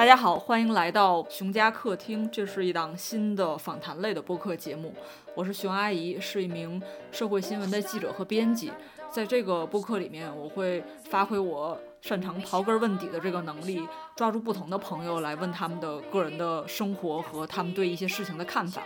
[0.00, 2.26] 大家好，欢迎来到熊家客厅。
[2.30, 4.94] 这是一档新的访谈类的播客节目。
[5.34, 6.82] 我是熊阿姨，是一名
[7.12, 8.72] 社会新闻的记者和编辑。
[9.10, 13.86] 在这个播客里面，我会发挥我擅长刨根问底的这个能力，
[14.16, 18.80] 抓住不同的朋友来问他们的个人的生活和他们对一些事情的看法。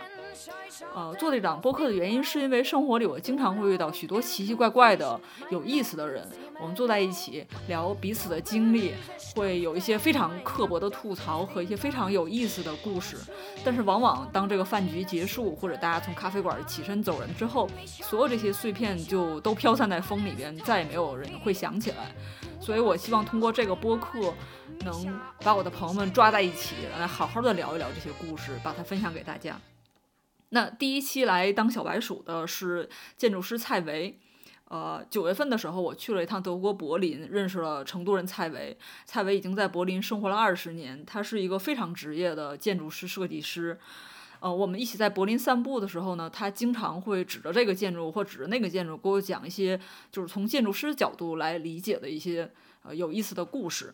[0.93, 5.19] 呃，做这档播客的原因是因为生活里我经常会遇到许多奇奇怪怪的、
[5.49, 6.27] 有意思的人，
[6.59, 8.93] 我们坐在一起聊彼此的经历，
[9.35, 13.17] 会有一些非常刻薄的吐槽和一些非常有意思的故事。
[13.63, 22.13] 但是往往当这个饭局结束，或者大家从咖啡馆起身走人之后，所有这些碎片就都飘散在风里边，再也没有人会想起来。
[22.59, 24.33] 所以我希望通过这个播客，
[24.79, 29.59] 能把我的朋友们抓在一起，来好好的聊一聊这些故事，把它分享给大家。
[30.55, 34.17] 那第一期来当小白鼠的是建筑师蔡维，
[34.69, 38.77] 呃，九月份的时候我去了一趟德国柏林，认识了成都人蔡维。
[39.03, 43.77] 蔡维已经在柏林生活了二十年，他是一个非常职业的建筑师、设计师。
[44.39, 49.77] 呃，我们一起在柏林散步的时候呢，他经常会指着这个建筑或指着那个建筑，给我讲一些
[50.09, 52.49] 就是从建筑师角度来理解的一些
[52.83, 53.93] 呃有意思的故事。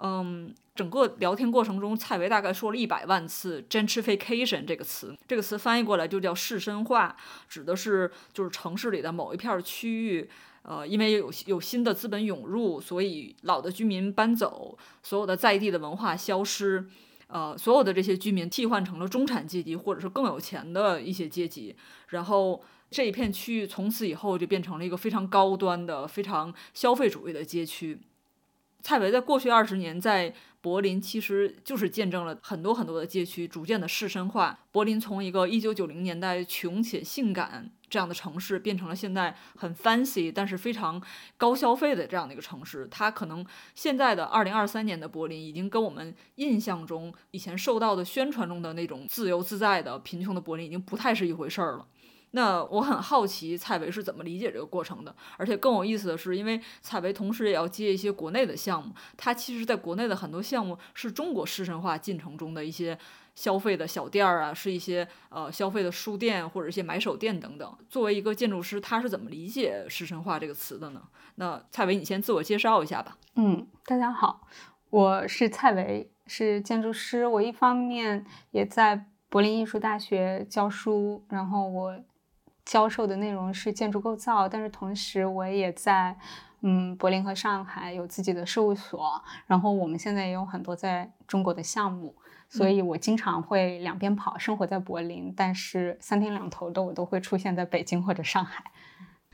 [0.00, 7.16] 嗯，整个聊天过程中，蔡维大概说了一百万次 “gentrification” 这个词，这个词翻译过来就叫市深化，
[7.48, 10.30] 指的是就是城市里的某一片区域，
[10.62, 16.86] 呃，因为有有新的资本涌入，所以老的居民搬走，所有的在地的文化消失，
[17.26, 21.74] 呃，所有的这些居民替换成了中产阶级或者是更有钱的一些阶级，
[22.10, 27.98] 然后这一片区域从此以后就变成了一个非常高端的、非常消费主义的街区。
[28.88, 34.60] 蔡维在过去二十年在柏林，其实就是见证了很多很多的街区逐渐的市绅化。
[34.72, 41.02] 柏林从一个一九九零年代穷且性感这样的城市，变成了现在很 fancy 但是非常
[41.36, 42.88] 高消费的这样的一个城市。
[42.90, 51.86] 它可能现在的二零二三年的柏林，已经跟我们印象中以前受到的宣传中的那种自由自在的贫穷的柏林，已经不太是一回事儿了。
[52.32, 62.98] 那我很好奇蔡维是怎么理解这个过程的，而且更有意思的是，因为蔡维同时也要接一些国内的项目，他其实在国内的很多项目是中国市绅化进程中的一些
[63.34, 67.78] 消费的小店儿啊，是一些呃消费的书店或者一些买手店等等。
[67.88, 71.02] 作为一个建筑师，他是怎么理解市绅化这个词的呢？
[71.36, 73.16] 那蔡维，你先自我介绍一下吧。
[73.36, 74.46] 嗯，大家好，
[74.90, 77.26] 我是蔡维，是建筑师。
[77.26, 81.98] 我一方面也在柏林艺术大学教书，然后我。
[82.68, 86.14] 教授的内容是建筑构造，但是同时我也在
[86.60, 92.14] 嗯柏林和上海有自己的事务所，然后我们现在也有很多在中国的项目，
[92.50, 98.62] 所以我经常会两边跑，生活在柏林，但是三天两头的我都会出现在北京或者上海。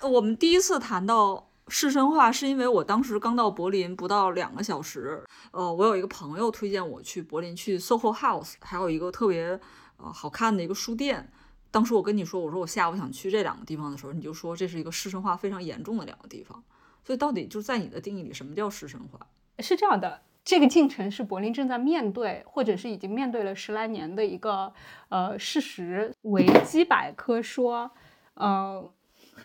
[0.01, 9.59] 我们第一次谈到市深化，是因为我当时刚到柏林不到两个小时，呃，我有一个朋友推荐我去柏林去 SOHO House，还有一个特别
[9.97, 11.29] 呃好看的一个书店。
[11.75, 16.63] 当时我跟你说，我说我下午想去这两个地方的时候，你就说这是一个师生化非常严重的两个地方。
[17.03, 19.27] 所以到底就在你的定义里，什么叫师生化？
[19.59, 24.73] 是这样的，这个进程是柏林正在面对，或者是已经面对了十来年的一个
[25.09, 26.15] 呃事实。
[26.23, 27.91] 维基百科说，
[28.35, 28.89] 呃，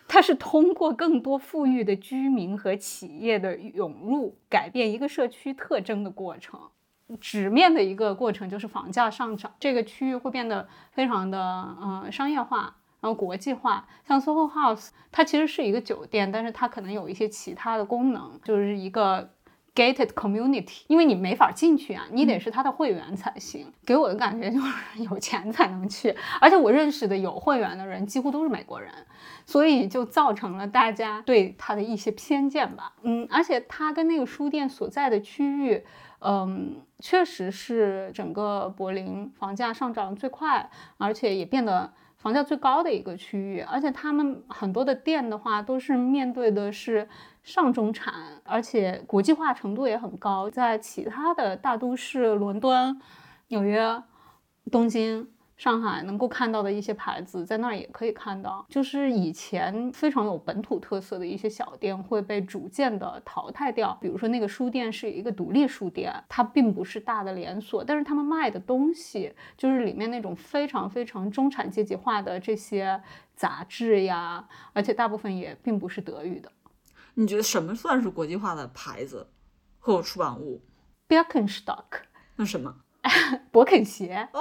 [0.06, 6.60] 它是通过更多富裕的居民和企业的涌入，改变一个社区特征的过程。
[7.18, 13.88] 直面的一个过程就是房价上涨，这个区域会变得非常的呃商业化，然后国际化。
[14.06, 19.30] 像 SOHO House，它其实是一个酒店，但是它可能有一些其他的功能，就是一个
[19.74, 23.72] gated community，因为你没法进去啊，你得是他的会员才行。
[23.86, 28.92] 给我的感觉就是 有钱才能去，而且我认识的有会员的人几乎都是美国人，
[29.46, 32.92] 所以就造成了大家对他的一些偏见吧。
[33.02, 35.84] 嗯，而且它跟那个书店所在的区域。
[36.20, 43.60] 嗯，确实是整个柏林房价上涨最快，而且也变得房价最高的一个区域。
[43.60, 47.08] 而且他们很多的店的话，都是面对的是
[47.42, 50.50] 上中产，而且国际化程度也很高。
[50.50, 53.00] 在其他的大都市，伦敦、
[53.48, 54.02] 纽约、
[54.70, 55.28] 东京。
[55.60, 58.64] 上海能够看到的一些牌子，在那儿也可以看到。
[58.70, 63.94] 就是以前非常有本土特色的一些小店会被逐渐的淘汰掉。
[64.00, 72.98] 比如说那个书店是一个独立书店，它并不是大的连锁，但是他们卖的东西就是里面那种非常非常中产阶级化的这些
[73.36, 76.50] 杂志呀，而且大部分也并不是德语的。
[77.12, 79.28] 你觉得什么算是国际化的牌子
[79.78, 80.62] 或出版物
[81.06, 81.84] ？Birkenstock？
[82.36, 82.74] 那什么？
[83.52, 84.26] 博肯鞋？
[84.32, 84.40] 哦。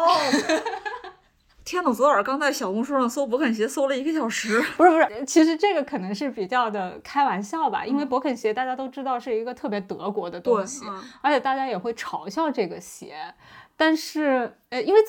[1.71, 4.59] 天呐，昨晚刚在小红书上搜勃肯鞋，搜了一个小时。
[4.75, 10.83] 不是不是，其实这个可能是比较的开玩笑吧，因为勃肯鞋大家都知道是一个特别德国的东西，
[11.21, 13.13] 而且大家也会嘲笑这个鞋。
[13.77, 15.07] 但是，呃，因为在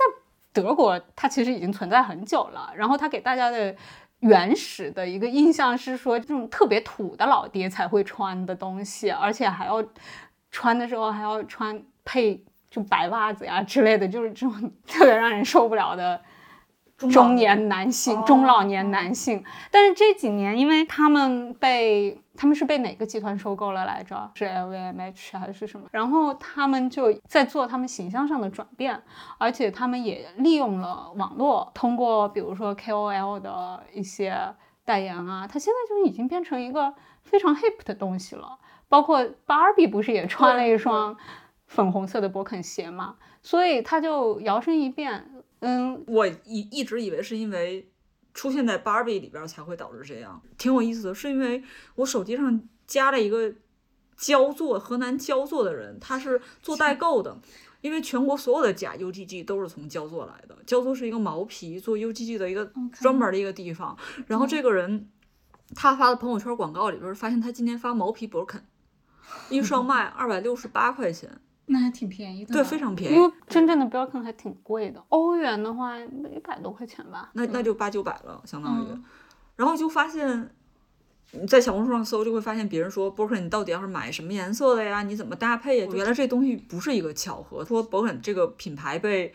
[0.53, 3.75] 德国，它其实已经存在很久了，然后它给大家的。
[4.19, 9.83] 原始的一个印象是说，这种特别土的老爹才会穿的东西，而且还要
[10.51, 16.21] 穿的时候还要穿配就白袜子呀之类的，就是这种特别让人受不了的。
[17.09, 24.31] 中年男性、中老年男性，但是这几年，因为他们被他们是被哪个集团收购了来着？
[24.35, 25.87] 是 LVMH 还是什么？
[25.93, 29.03] 然后他们就在做他们形象上的转变，
[29.39, 34.55] 而且他们也利用了网络，通过比如说 KOL 的一些
[34.85, 36.93] 代言啊，他现在就已经变成一个
[37.23, 38.59] 非常 hip 的东西了。
[38.89, 41.17] 包括 Barbie 不是也穿了一双
[41.67, 43.15] 粉红色的勃肯鞋嘛？
[43.43, 45.31] 所以他就摇身一变。
[45.61, 47.91] 嗯，我一一直以为是因为
[48.35, 51.15] 出现在 Barbie 里边才会导致这样，挺有意思的。
[51.15, 51.63] 是因为
[51.95, 53.55] 我手机上加了一个
[54.17, 57.39] 焦作河南焦作的人，他是做代购的。
[57.81, 63.97] 因为全国所有的假 UGG 都是从焦作来的，焦作是一个毛皮做 UGG 的一个专门的一个地方。
[64.27, 65.09] 然后这个人
[65.75, 68.61] 他发的朋友圈广告里边，发现他今天发毛皮 Birkin，
[69.49, 71.41] 一双卖二百六十八块钱。
[71.73, 73.15] 那还挺便宜的，对，非常便宜。
[73.15, 77.31] 因为真正的 Birkin 还挺贵的，欧元的话一百多块钱吧。
[77.35, 78.87] 那那就八九百了，相当于。
[79.55, 80.51] 然后就发现，
[81.31, 85.05] 你在小红书上搜，就会发现别人说 Birkin 你到底要是买什么颜色的呀？
[85.05, 85.89] 你怎么搭配呀？
[85.93, 87.65] 原来这东西不是一个巧合。
[87.65, 89.33] 说 Birkin 这个品牌被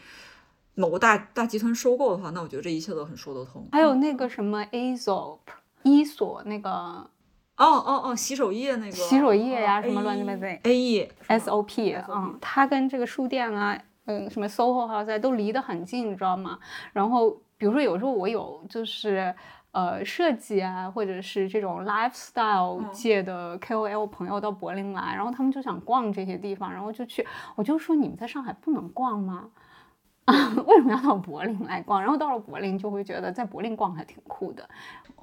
[0.73, 3.65] 某个大大集团收购的话，那我觉得这一切都很说得通。
[3.71, 5.39] 还有那个什么 Aesop，
[5.83, 7.09] 伊索那个。
[7.57, 8.91] 哦哦哦，洗手液那个。
[8.91, 16.59] 洗手液呀，什么乱七八糟，A E S O P，嗯，它跟这个书店啊，嗯，什么 SOHO House 都离得很近，你知道吗？
[16.91, 19.33] 然后比如说有时候我有就是
[19.71, 27.25] 呃设计啊，或者是这种 lifestyle 界的 K O L 朋友到柏林来，然后他们就想逛这些地方，然后就去，
[27.55, 29.49] 我就说你们在上海不能逛吗？
[30.25, 31.99] 啊， 为什么要到柏林来逛？
[32.01, 34.67] 然后到了柏林就会觉得在柏林逛还挺酷的。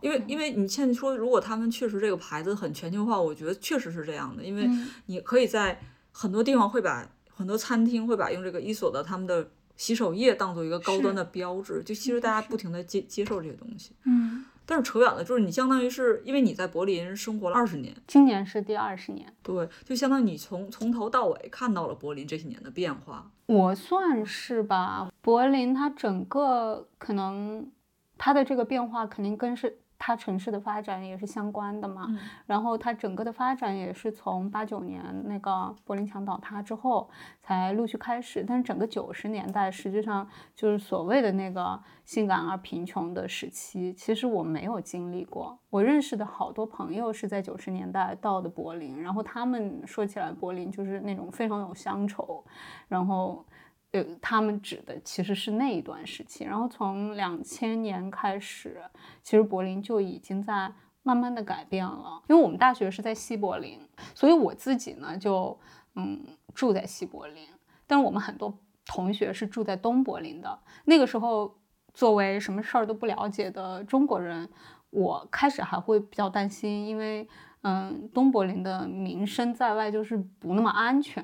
[0.00, 4.42] 因为，因为你现在说，如果他们确实这个牌子很全球化，我觉得确实是这样的。
[4.42, 4.68] 因为
[5.06, 5.78] 你可以在
[6.10, 13.92] 很多地方会把很多餐厅会把用这个伊索的他们的洗手液当做一个高端的标志，就其实大家不停的接接受这些东西。
[14.04, 23.30] 嗯，但是扯远了，就是你相当于是因为你在柏林生活了二十年，今年是第二十年，对，就相当于你从从头到尾看到了柏林这些年的变化。
[23.46, 27.70] 我算是吧，柏林它整个可能
[28.16, 29.78] 它的这个变化肯定跟是。
[30.04, 32.08] 它城市的发展也是相关的嘛，
[32.44, 37.08] 然后它整个的发展也是从八九年那个柏林墙倒塌之后
[37.40, 45.56] 才陆续开始，但是整个九十年代实际上就是所谓的那个性感而贫穷的时期，其实我没有经历过。
[45.70, 52.44] 我认识的好多朋友是在九十年代到的柏林，然后他们说起来柏林就是那种非常有乡愁，
[52.88, 53.46] 然后。
[53.92, 58.82] 呃，他们指的其实是那一段时期，然后从两千年开始，
[59.22, 60.72] 其实柏林就已经在
[61.02, 62.22] 慢慢的改变了。
[62.28, 63.78] 因为我们大学是在西柏林，
[64.14, 65.58] 所以我自己呢就
[65.94, 66.20] 嗯
[66.54, 67.46] 住在西柏林，
[67.86, 70.58] 但是我们很多同学是住在东柏林的。
[70.86, 71.58] 那个时候，
[71.92, 74.48] 作为什么事儿都不了解的中国人，
[74.88, 77.28] 我开始还会比较担心，因为
[77.60, 81.22] 嗯东柏林的名声在外就是不那么安全，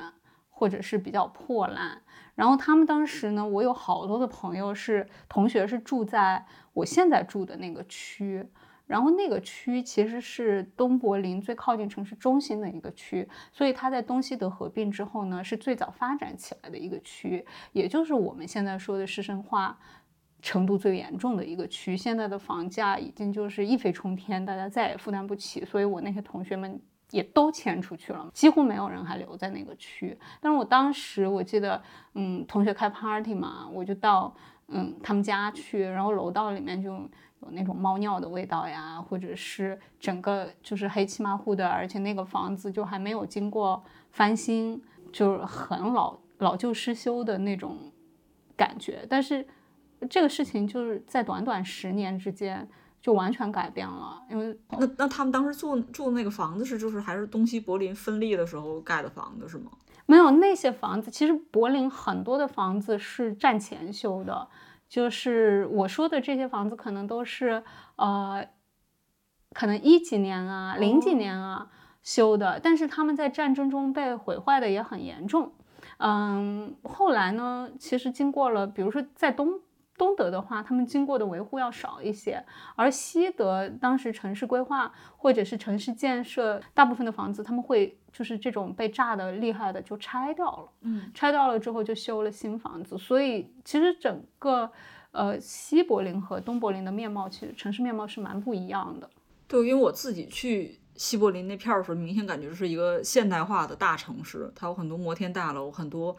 [0.59, 2.03] 或者是比较破烂。
[2.35, 8.45] 然后他们当时呢，我有好多的朋友是同学，是住在我现在住的那个区。
[8.87, 19.79] 然后那个区其实是东柏林最靠近城市中心的一个区，所以它在东西德合并之后呢，是最早发展起来的一个区，也就是我们现在说的师生化
[20.43, 21.97] 程度最严重的一个区。
[21.97, 25.65] 现在的房价已经就是一飞冲天，大家再也负担不起。
[25.65, 26.81] 所以我那些同学们。
[27.11, 30.17] 也都迁出去了，几乎没有人还留在那个区。
[30.41, 31.83] 但是我当时我记得，
[32.15, 34.35] 嗯，同学开 party 嘛，我就到
[34.69, 47.91] 嗯他们家去，然后楼道里面就有那种猫尿的味道呀，或者是整个就是黑漆麻糊的，而且那个房子就还没有经过翻新，就是很老老旧失修的那种
[48.57, 49.07] 感觉。
[49.09, 49.47] 但是
[50.11, 52.69] 这个事情就是在短短十年之间。
[53.00, 59.71] 就完全改变了，因为那那他们当时住住的那个房子是就是还是东西柏林分立的时候盖的房子是吗？
[60.07, 64.49] 没有那些房子，其实柏林很多的房子是战前修的，
[64.88, 67.62] 就是我说的这些房子可能都是
[67.97, 68.49] 呃，
[69.55, 71.71] 可能一几年啊、零几年啊
[72.02, 75.52] 修的，但是他们在战争中被毁坏的也很严重。
[75.99, 79.61] 嗯，后来呢，其实经过了，比如说在东。
[79.99, 82.43] 东德的话，他们经过的维护要少一些，
[82.76, 94.71] 而西德当时城市规划或者是城市建设，大部分的房子他们会就是这种被炸的厉害的就拆掉了，嗯，拆掉了之后就修了新房子，所以其实整个
[95.11, 99.11] 呃西柏林和东柏林的面貌，其实城市面貌是蛮不一样的。
[99.49, 106.17] 对，因为我自己去西柏林那片儿的时候，明显感觉是一个现代化的大城市，它有很多摩天大楼，很多。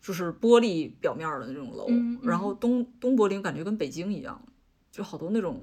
[0.00, 1.86] 就是玻璃表面的那种楼，
[2.22, 4.40] 然后东东柏林感觉跟北京一样，
[4.90, 5.60] 就好多那种。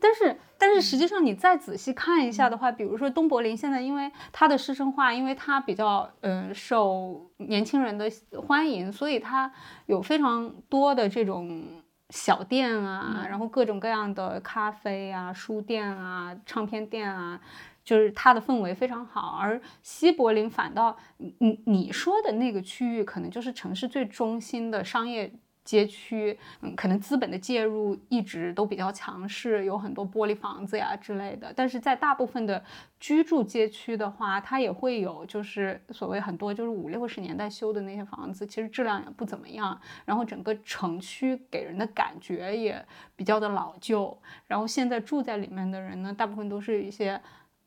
[0.00, 8.10] 但是但是实际上你再仔细看一下的话，比如说东柏林现在因为它的师生化，因为它比较嗯受年轻人的
[8.46, 9.52] 欢迎，所以它
[9.84, 11.62] 有非常多的这种
[12.08, 17.38] 小店啊，然后各种各样的咖啡啊、书店啊、唱片店啊。
[17.86, 25.32] 就是它的氛围非常好，而西柏林反倒，你你说的那个区域可能就是城市最中心的商业
[25.64, 31.52] 街区，嗯，可能资本的介入一直都比较强势，有很多玻璃房子呀之类的。
[31.54, 32.60] 但是在大部分的
[32.98, 39.80] 居住街区的话，它也会有，就是所谓很多就是五六十年代修的那些房子，其实质量也不怎么样。
[40.04, 44.18] 然后整个城区给人的感觉也比较的老旧。
[44.48, 47.20] 然后现在住在里面的人呢，大部分都是一些。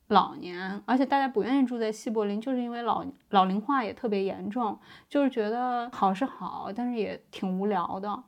[0.10, 8.24] 老年，而且大家不愿意住在西柏林，就是因为老老龄化也特别严重，就是觉得好是好，但是也挺无聊的。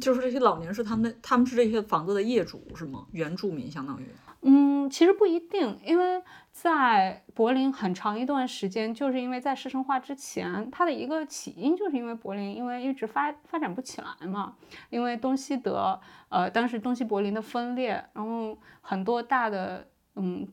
[0.00, 3.06] 就是这些老年是他们的，他们是这些房子的业主是吗？
[3.12, 4.06] 原住民相当于？
[4.40, 14.54] 嗯，其实不一定，因为在柏林很长一段时间，就是因为在市生化之前，它的一个起因就是因为柏林因为一直发发展不起来嘛，
[14.88, 20.48] 因为东西德，呃，当时东西柏林的分裂，然后很多大的，嗯。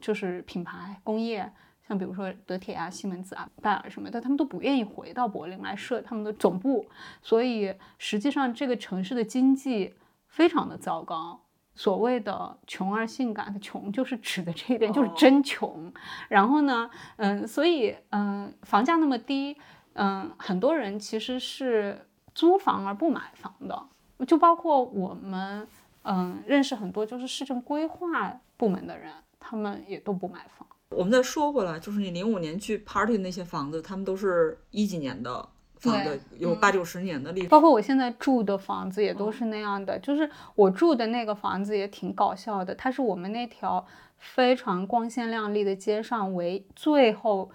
[0.00, 1.50] 就是品牌工业，
[1.86, 6.86] 像比如说德铁啊、西门子啊、拜耳什么的，他们都不愿意回到柏林来设他们的总部，
[7.22, 9.94] 所以实际上这个城市的经济
[10.26, 11.40] 非常的糟糕。
[11.74, 15.92] 所谓的穷而性感的穷，就是指的这一点，就是真穷。
[16.28, 19.56] 然后呢，嗯，所以嗯，房价那么低，
[19.92, 23.80] 嗯，很多人其实是租房而不买房的，
[24.26, 25.68] 就包括我们，
[26.02, 29.12] 嗯，认识很多就是市政规划部门的人。
[29.48, 30.68] 他们也都不买房。
[30.90, 37.48] 我们再说回来，就是你零五年去 party 的那些房子，他们都是一几年的房子，有八九十年的历史。
[37.48, 39.98] 包括我现在住的房子也都是那样的。
[40.00, 43.86] 就是我住的那个房子也挺搞笑的，它是我们那条
[44.18, 47.50] 非常光鲜亮丽的街上为最后，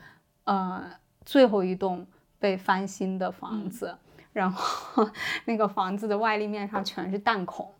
[0.45, 0.83] 呃，
[1.23, 2.07] 最后一栋
[2.39, 3.95] 被翻新的房子。
[4.31, 5.07] 然后
[5.45, 7.71] 那个房子的外立面上全是弹孔。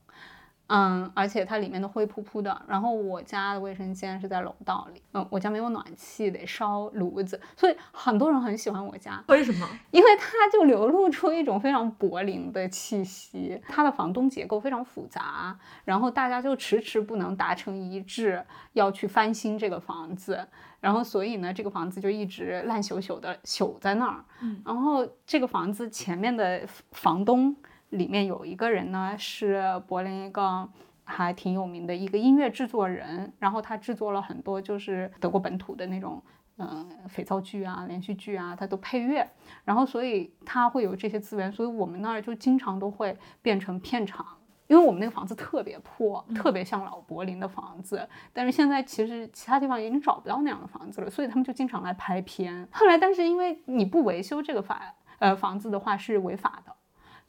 [0.68, 2.62] 嗯，而且它里面都灰扑扑的。
[2.68, 5.02] 然后我家的卫生间是在楼道里。
[5.14, 9.24] 嗯，我家没有暖气，得烧炉子，所以很多人很喜欢我家。
[9.28, 9.68] 为什么？
[9.92, 13.62] 因为它就流露出一种非常柏林的气息。
[13.68, 20.48] 它的房东结构非常复杂，然后大家就迟迟不能达成一致，要去翻新这个房子。
[20.80, 24.24] 然后所以呢，这个房子就一直烂朽朽的朽在那儿。
[24.42, 27.56] 嗯，然后这个房子前面的房东。
[27.94, 30.70] 里面有一个人呢，是柏林一个
[31.04, 36.22] 还挺有名的一个音乐制作人，然后他制作了很多就是德国本土的那种，
[36.58, 39.28] 嗯，肥皂剧啊、连续剧啊，他都配乐，
[39.64, 44.26] 然后所以他会有这些资源，所以我们那儿就经常都会变成片场，
[44.68, 52.68] 因为我们那个房子特别破，特别像老柏林的房子，但是现在其实其他地方已经找不到那样的房子了，所以他们就经常来拍片。
[52.72, 54.82] 后来，但是因为你不维修这个法，
[55.20, 56.74] 呃，房子的话是违法的。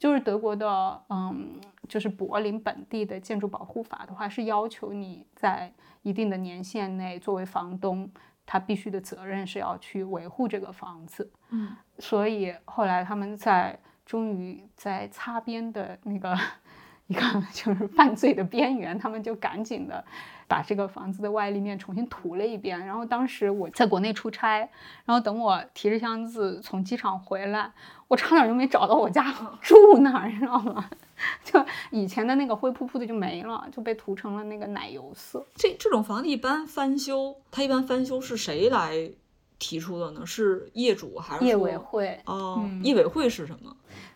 [0.05, 1.59] 就是德国的，嗯，
[1.89, 8.07] 就是柏林本地的建筑保护法的话，是要求你在一定的年限内，作为房东，
[8.45, 11.27] 他必须的责任是要去维护这个房子。
[11.49, 16.37] 嗯，所以后来他们在终于在擦边的那个
[17.07, 17.21] 一个
[17.51, 20.05] 就是犯罪的边缘，他们就赶紧的。
[20.47, 24.59] 把这个房子的外立面重新涂了一遍，然后当时我在国内出差，
[25.05, 27.71] 然后等我提着箱子从机场回来，
[28.07, 30.89] 我差点就没找到我家住哪儿，你知道吗？
[31.43, 35.45] 就以前的那个灰扑扑的就没了，就被涂成了那个奶油色。
[35.55, 39.09] 这这种房子一般翻修，它一般翻修是谁来
[39.57, 40.25] 提出的呢？
[40.25, 42.19] 是业主还是业委会？
[42.25, 43.75] 哦，业委会是什么？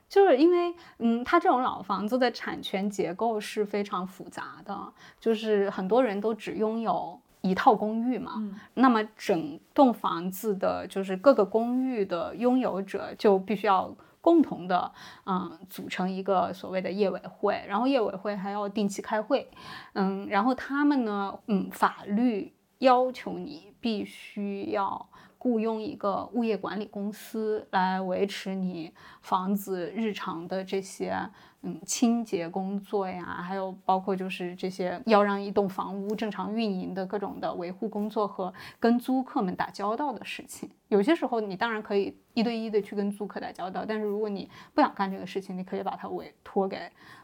[0.10, 14.92] 就是因为，嗯，它这种老房子的产权结构是非常复杂的，就是很多人都只拥有一套公寓嘛，那么整栋房子的，就是各个公寓的拥有者就必须要共同的，
[15.28, 19.48] 嗯，组成一个所谓的业委会，然后业委会还要定期开会，
[19.94, 25.08] 嗯，然后他们呢，嗯，法律要求你必须要。
[25.40, 31.18] 雇佣一个物业管理公司来维持你房子日常的这些
[31.62, 40.70] 嗯，清洁工作呀，还有包括就是这些要让一栋房屋正常运营的各种的维护工作和跟租客们打交道的事情。
[40.88, 46.78] 有些时候你当然可以一对一的去跟租客打交道，但是如果你不想干这个事情，你可以把它委托给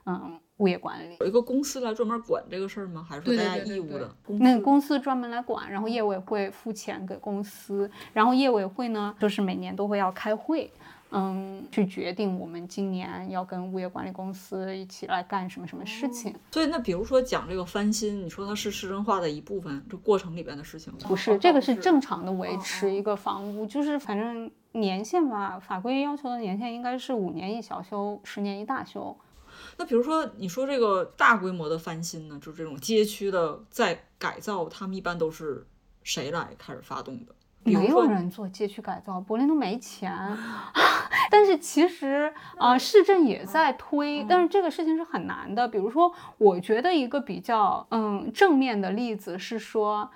[0.05, 1.17] 嗯物业管理。
[1.19, 3.05] 有一个公司来专门管这个事儿吗？
[3.07, 4.09] 还是说大家义务的？
[4.27, 10.71] 那公司专门来管，然后业委会付钱给公司，然后业委会呢，就是每年都会要开会，
[11.12, 16.33] 嗯，去决定我们今年要跟物业管理公司一起来干什么什么事情。
[16.51, 29.15] 所以那比如说讲这个翻新，你说它是市政化的一部分，这过程里边的事情吗不是，这个是哦正常的维哦持一个房屋，就是反正年限吧，法规要求的年限应该是五年一小修，十年一大修。
[29.77, 35.67] 那比如说，你说这个大规模的翻新呢，就是这种街区的在改造，他们一般都是
[36.03, 37.36] 谁来开始发动的？
[37.63, 40.13] 没有，人做街区改造，柏林都没钱。
[41.32, 45.67] 但是其实啊、呃市政也在推，但是这个事情是很难的。
[45.67, 50.12] 比如说，我觉得一个比较嗯正面的例子是说，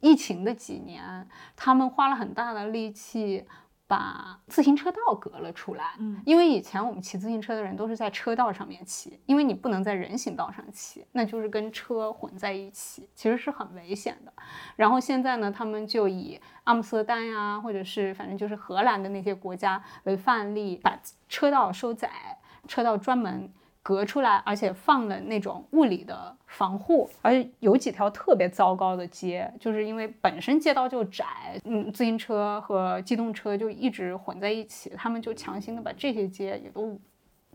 [0.00, 3.46] 疫情的几年，他们花了很大的力气。
[3.92, 14.32] 把自行车道隔了出来，嗯，因为以前我们骑自行车的人都是在车道上面骑，因为你不能在人行道上骑，那就是跟车混在一起，其实是很危险的。
[14.76, 31.24] 然后现在呢，他们就以阿姆斯特丹呀，或者是反正就是荷兰的那些国家为范例，把车道收窄，车道专门隔出来，而且放了那种物理的防护，而且有几条特别糟糕的街，就是因为本身街道就窄，
[31.64, 36.98] 嗯，自行车和机动车就一直混在一起，他们就强行的把这些街也都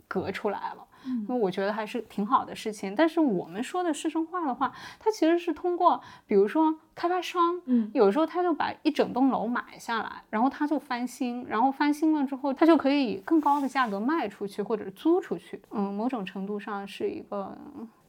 [0.07, 0.86] 隔出来了。
[1.07, 17.57] 因为我觉得还是挺好的事情，但是我们说的市政化的话，它其实是通过，比如说开发商，嗯，有时候他就把一整栋楼买下来，然后他就翻新，然后翻新了之后，他就可以以更高的价格卖出去或者租出去，嗯，某种程度上是一个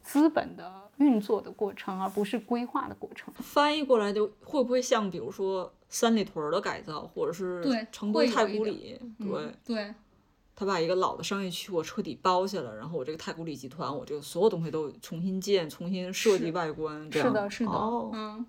[0.02, 3.32] 资本的运作的过程，而不是规划的过程。
[3.34, 9.28] 翻译过来就会不会像比如说三里屯儿的改造，或者是对成都太古里，对。
[9.28, 9.94] 嗯对，
[10.58, 18.46] 他把一个老的商业区我彻底包下了，然后我这个太古里集团，我这个所有东西都重新建、重新设计外观，这样是的，是的，哦嗯。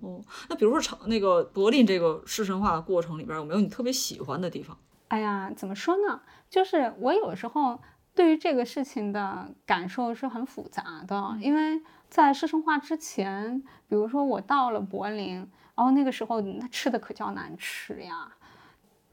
[0.00, 4.76] 哦，那比如说成那个柏林这个市神化的过程里边，有没有你特别喜欢的地方？
[5.06, 6.20] 哎呀，怎么说呢？
[6.50, 7.80] 就是我有时候
[8.12, 11.80] 对于这个事情的感受是很复杂的，因为
[12.10, 15.36] 在市神化之前，比如说我到了柏林，
[15.76, 18.32] 然后那个时候那吃的可叫难吃呀。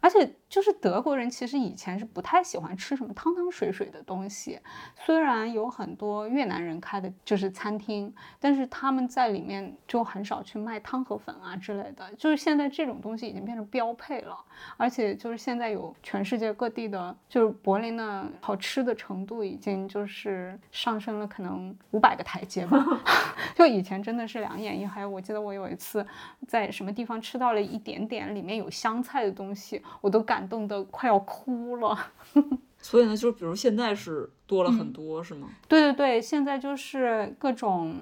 [0.01, 4.59] 而且就是德国人其实以前是不太喜欢吃什么汤汤水水的东西，
[5.03, 12.07] 虽然有很多越南人开的就是餐厅，但是他们在里面就很少去卖汤和粉啊之类的。
[12.15, 14.37] 就是现在这种东西已经变成标配了，
[14.77, 22.77] 而且就是现在有全世界各地的，就是柏林的好吃的程度已经就是上升了可能五百个台阶吧。
[23.55, 26.05] 就以前真的是两眼一黑，我记得我有一次
[26.47, 31.97] 在什么地方吃到了一点点里面有香菜的东西，我都感动的快要哭了。
[32.81, 35.47] 所以呢，就是比如现在是多了很嗯多，是吗？
[35.67, 37.95] 对对对，现在就是各种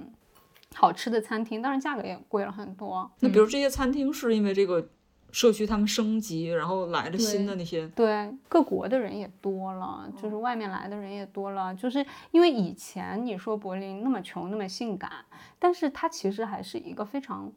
[0.73, 3.09] 好吃的餐厅，当然价格也贵了很多。
[3.19, 4.87] 那比如这些餐厅是因为这个
[5.31, 11.75] 社区他们升级，然后来了新的那些，对，各国的人也多了，就是外面来的人也多了。
[11.75, 15.11] 就是因为以前你说柏林那么穷那么性感，
[15.59, 17.51] 但是它其实还是一个非常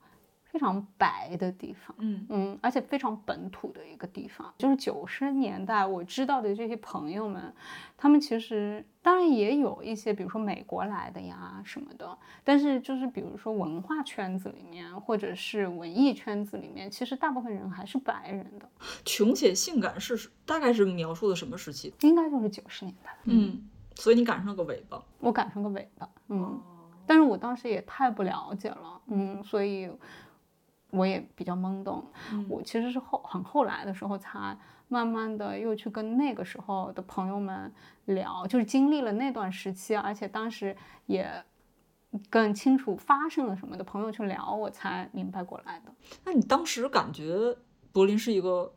[0.54, 1.96] 非常白的地方。
[1.98, 7.52] 嗯嗯，而且非常本土的一个地方，就是九十年代我知道的这些朋友们，
[7.96, 18.68] 他们其实当然也有一些，比如说美国来的呀什么的，但是就是比如说文化圈子里面或者是文艺圈子里面，其实大部分人还是白人的，
[19.04, 21.92] 穷且性感是大概是描述的什么时期？
[22.02, 23.10] 应该就是九十年代。
[23.24, 23.60] 嗯，
[23.96, 25.02] 所以你赶上个尾巴。
[25.18, 26.60] 我赶上个尾巴，嗯，
[27.06, 29.90] 但是我当时也太不了解了，嗯，所以
[30.94, 32.04] 我也比较懵懂。
[32.48, 34.56] 我其实是后很后来的时候才
[34.88, 37.72] 慢慢的又去跟那个时候的朋友们
[38.06, 40.76] 聊，就是经历了那段时期，而且当时
[41.06, 41.44] 也
[42.30, 45.92] 更清楚发生了什么的朋友去聊，我才明白过来的。
[46.24, 47.56] 那你当时感觉
[47.92, 48.72] 柏林是一个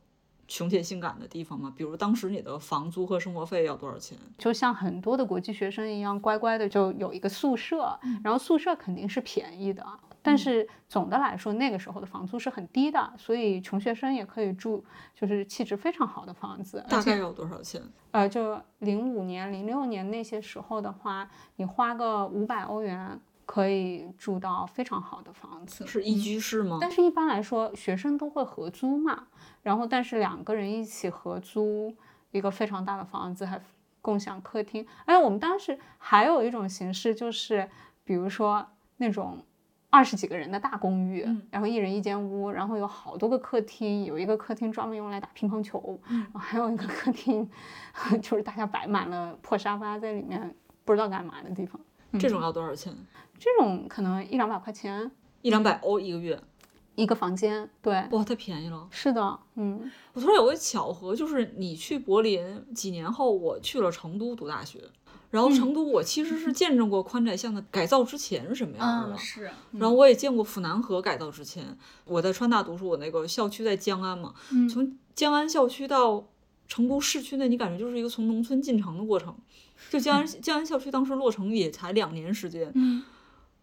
[0.47, 1.71] 穷且性感的地方吗？
[1.75, 4.17] 比如当时你的房租和生活费要多少钱？
[4.37, 9.85] 就像很多的国际学生一样，乖乖的就有一个宿舍，然后宿舍肯定是便宜的，
[10.27, 14.83] 但是总的来说，那个时候的房租是很低的，所以穷学生也可以住
[15.15, 17.81] 就是气质非常好的房子，大概要多少钱？
[18.11, 26.79] 呃，就零五年、零六年那些时候的话，你花个五百欧元可以住到非常好的房子，是一居室吗？
[26.81, 29.27] 但是一般来说，学生都会合租嘛，
[29.61, 31.95] 然后但是两个人一起合租
[32.31, 33.61] 一个非常大的房子，还
[34.01, 34.85] 共享客厅。
[35.05, 37.69] 哎，我们当时还有一种形式，就是
[38.03, 39.37] 比如说那种
[39.89, 47.49] 二十几个人的大公寓，嗯然后一人一间屋，然后有好多个客厅，有一个客厅专门用来打乒乓球，嗯然后还有一个客厅
[48.21, 51.79] 就是大家摆满了破沙发在里面不知道干嘛的地方。
[52.19, 52.93] 这种要多少钱？
[53.39, 55.09] 这种可能一两百块钱
[55.41, 56.39] 一两百欧一个月，
[56.95, 58.87] 一个房间，对，哇，太便宜了。
[58.91, 64.83] 是的，嗯我突然有个巧合，就是你去柏林几年后，我去了成都读大学。
[65.29, 71.77] 然后成都，我其实是见证过宽窄巷的改造之前是什么样的，是，然后我也见过府南河改造之前。
[72.05, 74.67] 我在川大读书，我那个校区在江安嘛，嗯。
[74.69, 76.25] 从江安校区到
[76.67, 79.35] 成都市区内，你感觉就是一个从农村进城的过程。
[79.89, 83.03] 就江安江安校区当时落成也才两年时间，嗯。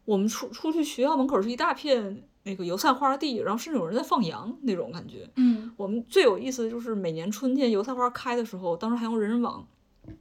[0.05, 5.27] 我们出出去学校门口是一大片那个油菜花地，然后甚至有人在放羊那种感觉。
[5.37, 5.73] 嗯。
[5.79, 9.67] 我们最有意思的就是每年春天油菜花开的时候，当时还用人人网，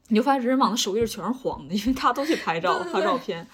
[0.07, 3.45] 你就发现人人网的首页全是黄的，因为大家都去拍照发照片。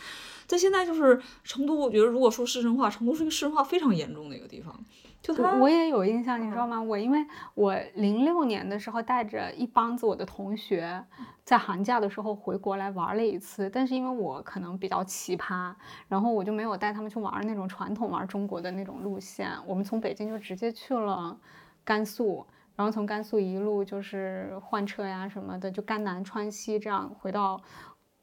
[0.47, 4.73] 但现在就是成都，我觉得如果说市政化，成都是一个市政化非常严重的一个地方。
[5.21, 6.81] 就它，我我也有印象，你知道吗？
[6.81, 7.19] 我因为
[7.53, 11.03] 我零六年的时候带着一帮子我的同学，
[11.43, 15.71] 在寒假的时候回国来玩了一次，但是因为我可能比较奇葩，
[16.07, 21.37] 然后我就没有带他们去玩那种传统玩中国的那种路线，我们从北京就直接去了
[21.83, 22.47] 甘肃。
[22.79, 27.61] 然后从甘肃一路就是换车呀什么的，就甘南川西这样回到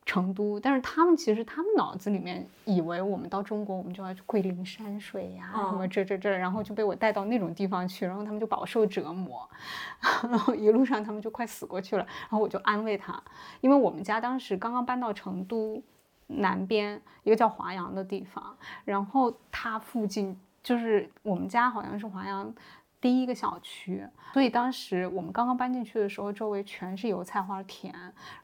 [0.06, 0.58] 成都。
[0.58, 9.46] 但是他们其实他们脑子里面以为我们到中国我们就要去桂林山水呀、什么哦这这这，然后就被我带到那种地方去，然后他们就饱受折磨，
[10.24, 12.06] 然后一路上他们就快死过去了。
[12.06, 13.22] 然后我就安慰他，
[13.60, 15.82] 因为我们家当时刚刚搬到成都
[16.28, 22.54] 南边一个叫华阳的地方，然后它附近就是我们家好像是华阳。
[23.00, 27.94] 第一个小区，所以当时我们刚刚搬进去的时候，周围全是油菜花田。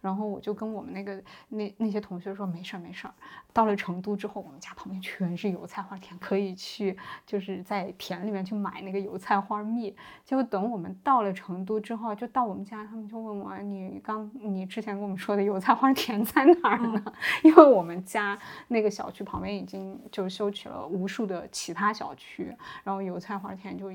[0.01, 3.15] 然后我就跟我们那个那那些同学说，没事儿没事儿。
[3.53, 9.97] 到了成都之后，我们家旁边全是油菜花田，可以去就是在田里面去买那个油菜花蜜。
[10.25, 17.03] 结果等我们到了成都之后，就到我们家，他们就问我，你刚你之前跟我们说的油菜花田 在哪儿呢？
[17.43, 18.39] 因为我们家
[18.69, 23.91] 那个小区旁边已经就修起了无数的其他小区，然后油菜花田就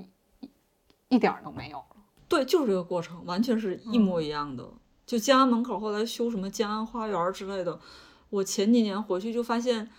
[1.10, 1.96] 一一点儿都没有了。
[2.30, 4.70] 对，就是这个过程，完全是一模一样的。
[5.06, 7.80] 就江安门口后来修什么江安花园儿之类的，
[8.30, 9.90] 我前几年回去就发现，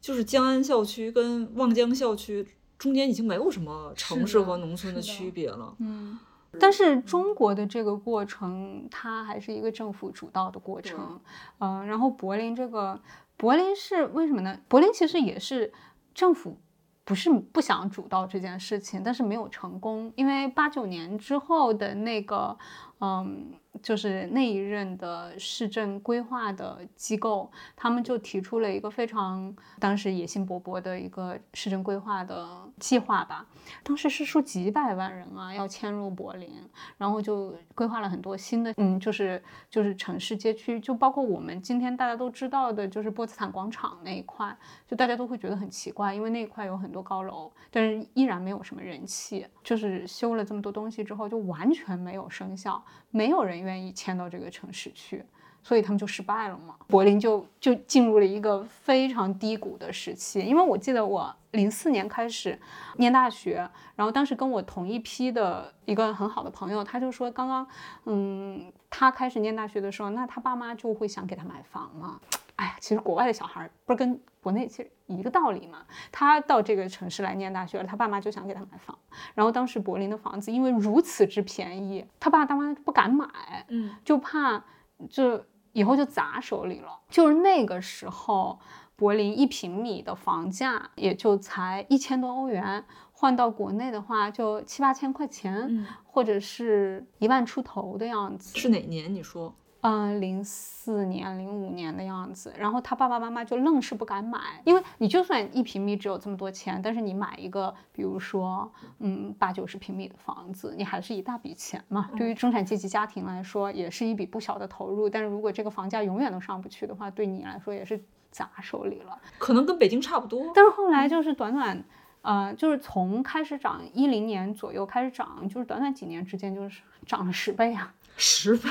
[0.00, 5.74] 就是江安校区跟望江校区中间已经没有什么城市和农村的区别了。
[5.78, 6.18] 嗯，
[6.60, 11.18] 但是中国的这个过程，它还是一个政府主导的过程。
[11.60, 13.00] 嗯、然后柏林这个，
[13.38, 14.58] 柏林是为什么呢？
[14.68, 15.72] 柏林其实也是
[16.12, 16.58] 政府。
[17.04, 22.56] 不是不想主导这件事情，但是没有成功，因为八九年之后的那个，
[23.00, 32.46] 嗯，就是那一任的市政规划的机构，他们就提出了一个非常当时野心勃勃的一个市政规划的
[32.78, 33.46] 计划吧。
[33.82, 36.50] 当时是说几百万人啊要迁入柏林，
[36.98, 44.54] 然后就规划了很多新的，嗯，就是就是城市街区，就包括我们今天大家都知道的，就是波茨坦广场那一块，
[44.86, 49.46] 就大家都会觉得很奇怪，因为那一块有很多高楼，但是依然没有什么人气。
[49.62, 55.24] 就是修了这么多东西之后，就完全没有生效，没有人愿意迁到这个城市去。
[55.64, 60.40] 所以他们就失败了嘛，柏林就就进入了一个非常低谷的时期。
[60.40, 62.58] 因为我记得我零四年开始
[62.96, 63.58] 念大学，
[63.94, 67.64] 然后当时跟我同一批的一个很好的朋友，他就说，刚刚
[68.06, 72.20] 嗯，他开始念大学的时候，那他爸妈就会想给他买房嘛。
[72.62, 75.84] 哎呀，其实国外的小孩不是跟国内其实一个道理嘛。
[76.12, 78.96] 他到这个城市来念大学了，他爸妈就想给他买房。
[79.34, 83.26] 然后当时柏林的房子因为如此之便宜，他爸他妈不敢买，
[83.66, 84.62] 嗯，就怕
[85.10, 87.00] 就以后就砸手里了。
[87.08, 88.60] 就是那个时候，
[88.94, 98.56] 柏林一平米的房价也就才一千多欧元，换到国内的话就七八千块钱，嗯或者是一万出头的样子。
[98.56, 99.12] 是哪年？
[99.12, 99.52] 你说？
[99.82, 112.08] 嗯，零四年、零五年的样子，然后他爸爸妈妈就愣是不敢买，因为你就算一平米只有这么多钱，但是你买一个，比如说，嗯，八九十平米的房子，你还是一大笔钱嘛。
[112.16, 115.10] 对于中产阶级家庭来说，也是一笔不小的投入。
[115.10, 119.18] 但是如果这个房价永远都上不去的话，对你来说也是砸手里了。
[119.36, 120.52] 可能跟北京差不多。
[120.54, 121.82] 但是后来就是短短，
[122.20, 127.92] 呃，就是从开始涨一零年左右开始涨，就是短短几年之间就是涨了十倍啊。
[128.16, 128.68] 十倍，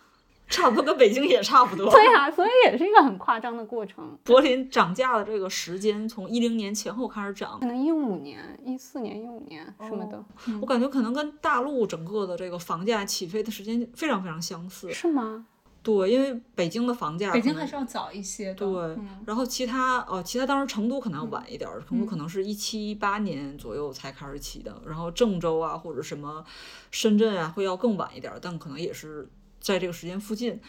[0.48, 1.90] 差不多跟北京也差不多。
[1.90, 4.16] 对啊，所以也是一个很夸张的过程。
[4.24, 10.24] 柏林涨价的这个时间从一零年前后开始涨可，能一五年、一四年、一五年什么的，
[10.60, 14.92] 我感觉可能跟大陆整个的这个房价起飞的时间非常非常相似。
[14.92, 15.46] 是吗？
[15.82, 18.54] 对，因为北京的房价，北京还是要早一些的。
[18.54, 26.44] 对，嗯然后其他呃，其他当时成都可能要晚一点儿，成都嗯可能是一七一八年左右才开始起的，然后郑州啊或者什么
[26.90, 29.28] 深圳啊会要更晚一点儿，但可能也是
[29.66, 30.60] 在这个时间附近。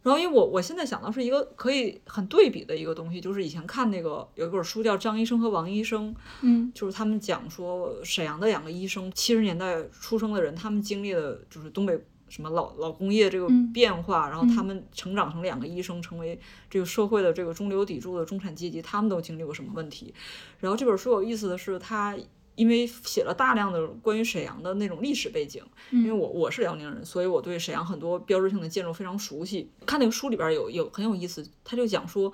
[0.00, 11.98] 然后因为我我现在想到是一个可以很对比的一个东西，就是以前看那个有一本书叫《张医生和王医生》，嗯就是他们讲说沈阳的两个医生，七十年代出生的人，他们经历了就是东北
[12.28, 16.38] 什么老老工业这个嗯变化，然后嗯他们成长成两个医生，成为
[16.70, 20.14] 这个社会的这个中流砥柱的中产阶级，他们都经历过什么问题？
[20.60, 22.16] 然后这本书有意思的是，他
[22.58, 29.70] 因为写了大量的关于沈阳的那种历史背景，因为嗯我我是辽宁人，所以我对沈阳很多标志性的建筑非常熟悉。
[29.86, 32.32] 看那个书里边有有很有意思，他就讲说，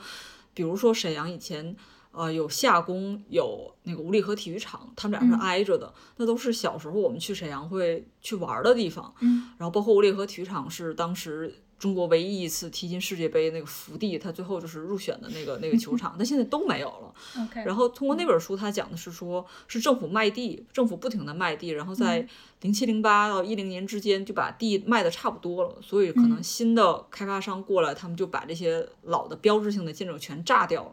[0.54, 1.76] 比如说沈阳以前。
[2.16, 9.12] 呃，有夏宫，有那个五里河体育场，他们俩是嗯挨着的，那都是小时候我们去沈阳会去玩的地方。
[9.18, 11.52] 嗯然后包括五里河体育场是当时
[11.84, 17.14] 中国唯一一次踢进世界杯那个福地，他最后就是入选的那个那个球场， 但现在都没有了。
[17.62, 22.26] 然后通过那本书，他讲的是说，是政府卖地，政府不停的卖地，然后在
[22.62, 30.92] 零七零八到一零年之间就把地卖的差不多了，所以可能新的开发商过来，他们就把这些老的标志性的建筑全炸掉了。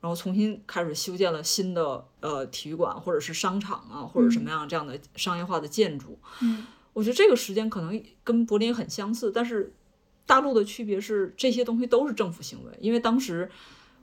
[0.00, 6.16] 然后重新开始修建了新的呃体育馆或者是商场啊，或者什么样这样的商业化的建筑。
[6.42, 9.72] 嗯我觉得这个时间可能跟柏林很相似，但是
[10.26, 13.50] 大陆的区别是这些东西都是政府行为，因为当时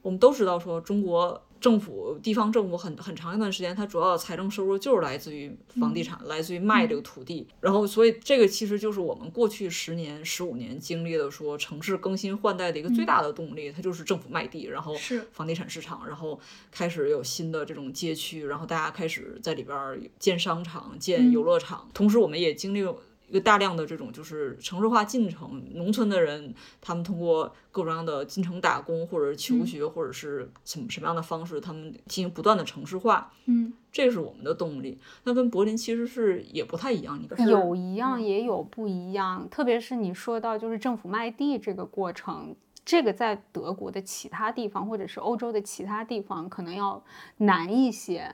[0.02, 15.26] 我们都知道说中国政府、地方政府很很长一段时间，它主要的财政收入就是来自于房地产，来自于卖这个土地，然后所以这个其实就是我们过去十年、十五年经历的说城市更新换代的一个最大的动力，它就是政府卖地，然后是。
[15.34, 16.40] 房地产市场，然后
[16.72, 22.96] 开始有新的这种街区，然后大家开始在里边儿建商场、建游乐场，同时我们也经历了。
[23.30, 35.00] 一个大量的这种就是城市化进程，农村的人他们通过各种各样的进城打工，或者是求学，或者是什么什么样的方式，他们进行不断的城市化，嗯，这是我们的动力。
[35.24, 42.56] 那跟柏林其实是也不太一样，你有一样也有不一样，特别是你说到就是政府卖地这个过程。
[42.86, 47.04] 这个在德国的其他地方，或者是欧洲的其他地方，可能要
[47.38, 48.34] 难一些，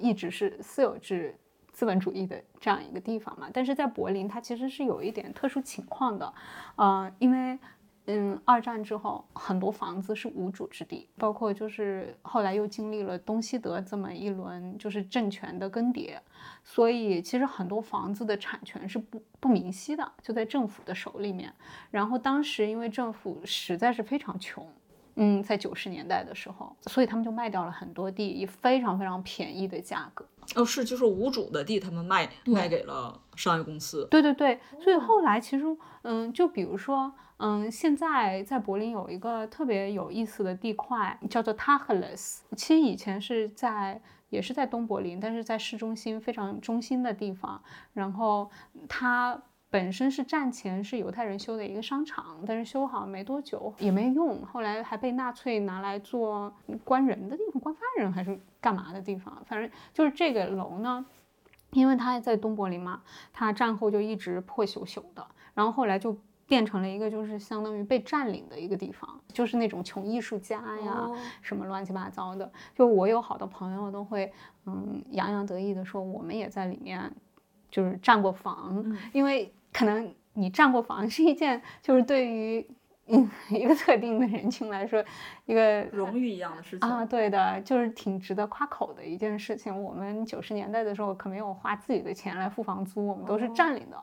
[0.00, 1.36] 一直是私有制
[1.78, 3.48] 资本主义的这样一个地方嘛。
[3.52, 6.34] 但是在柏林，它其实是有一点特殊情况的，
[6.74, 7.56] 呃，因为
[8.06, 16.18] 嗯，二战之后很多房子是无主之地，包括就是后来又经历了东西德这么一轮就是政权的更迭，
[16.64, 21.52] 所以其实很多房子的产权是不不明晰的，就在政府的手里面。
[21.92, 24.66] 然后当时因为政府实在是非常穷。
[25.20, 30.24] 嗯，在九十年代的时候，所以他们就卖掉了很多地，以非常非常便宜的价格。
[30.54, 34.06] 哦，是就是无主的地，他们卖卖给了商业公司。
[34.10, 35.64] 对对对，所以后来其实，
[36.02, 42.38] 嗯，就比如说，嗯，现在在柏林有一个特别有意思的地块，叫做 Tacheles。
[42.56, 47.62] 其实以前是在也是在东柏林，但是在市中心非常中心的地方。
[47.92, 48.50] 然后
[48.88, 56.54] 它本身是战前是犹太人修的一个商场，但是修好没多久也没用，后来还被纳粹拿来做
[56.84, 61.04] 关人的地方，关犯人还是干嘛的地方，反正就是这个楼呢。
[61.72, 72.50] 因为它在东柏林嘛，它战后就一直破朽朽的，然后后来就变成了一个就是相当于被占领的一个地方，就是那种穷艺术家呀，哦什么乱七八糟的。
[72.74, 74.32] 就我有好多朋友都会
[74.64, 77.14] 嗯洋洋得意的说，我们也在里面
[77.70, 82.66] 就是占过房，嗯因为可能你占过房是一件就是对于
[83.06, 85.02] 嗯一个特定的人群来说
[85.46, 89.82] 一个 荣誉一样的事情啊，对的，就是挺值得夸口的一件事情。
[89.82, 93.96] 我们九十年代的时候可没有花自己的钱来付房租，我们都是占领的。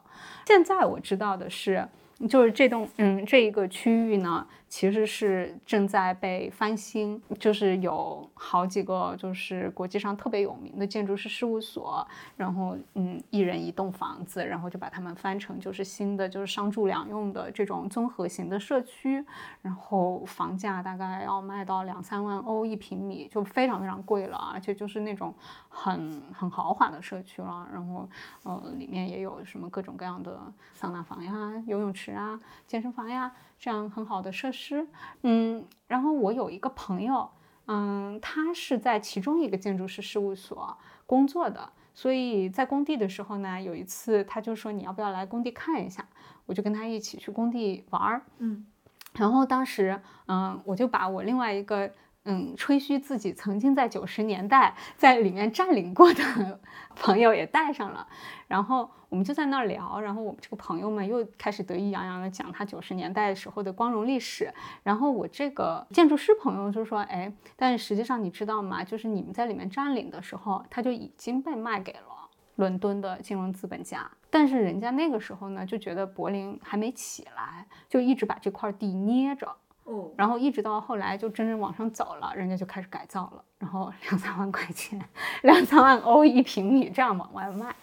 [0.47, 1.87] 现在我知道的是，
[2.27, 19.25] 就是这栋嗯这一个区域呢，其实是正在被翻新，就是有好几个就是国际上特别有名的建筑师事务所，然后嗯一人一栋房子，然后就把它们翻成就是新的就是商住两用的这种综合型的社区，
[19.61, 25.33] 然后房价大概要卖到两三万欧一平米，就非常非常贵了，而且就是那种
[25.69, 27.65] 很很豪华的社区了。
[27.71, 28.09] 然后
[28.43, 30.37] 呃里面也有什么各种各样的
[30.73, 33.31] 桑拿房呀、游泳池啊、健身房呀，
[33.65, 34.87] 这样很好的设施。
[35.23, 37.31] 嗯，然后我有一个朋友，
[37.65, 41.71] 嗯，他是在其中一个建筑师事务所工作的。
[41.91, 46.07] 所以在工地的时候呢，有一次他就说你要不要来工地看一下，
[46.45, 48.21] 我就跟他一起去工地玩儿。
[48.37, 48.67] 嗯，
[49.13, 51.91] 然后当时，嗯，我就把我另外一个
[52.25, 56.59] 嗯，吹嘘自己曾经在九十年代在里面占领过的
[56.95, 58.07] 朋友也带上了，
[58.47, 68.83] 然后我们就在那儿聊，然后我们这个朋友们又开始得意洋洋的讲他九十年代时候的光荣历史，然后我这个建筑师朋友就说，哎，但是实际上你知道吗？
[68.83, 79.55] 就是你们在里面占领的时候，他就已经被卖给了伦敦的金融资本家，但是人家那个时候呢就觉得柏林还没起来，就一直把这块地捏着。
[79.85, 84.99] 哦，然后一直到后来就真正往上走了，人家就开始改造了，然后两三万块钱，
[85.43, 87.73] 两三万欧一平米这样往外卖，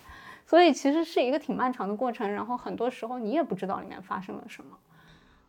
[0.45, 2.31] 所以其实是一个挺漫长的过程。
[2.31, 4.77] 然后很多时候你也不知道里面发生了什么。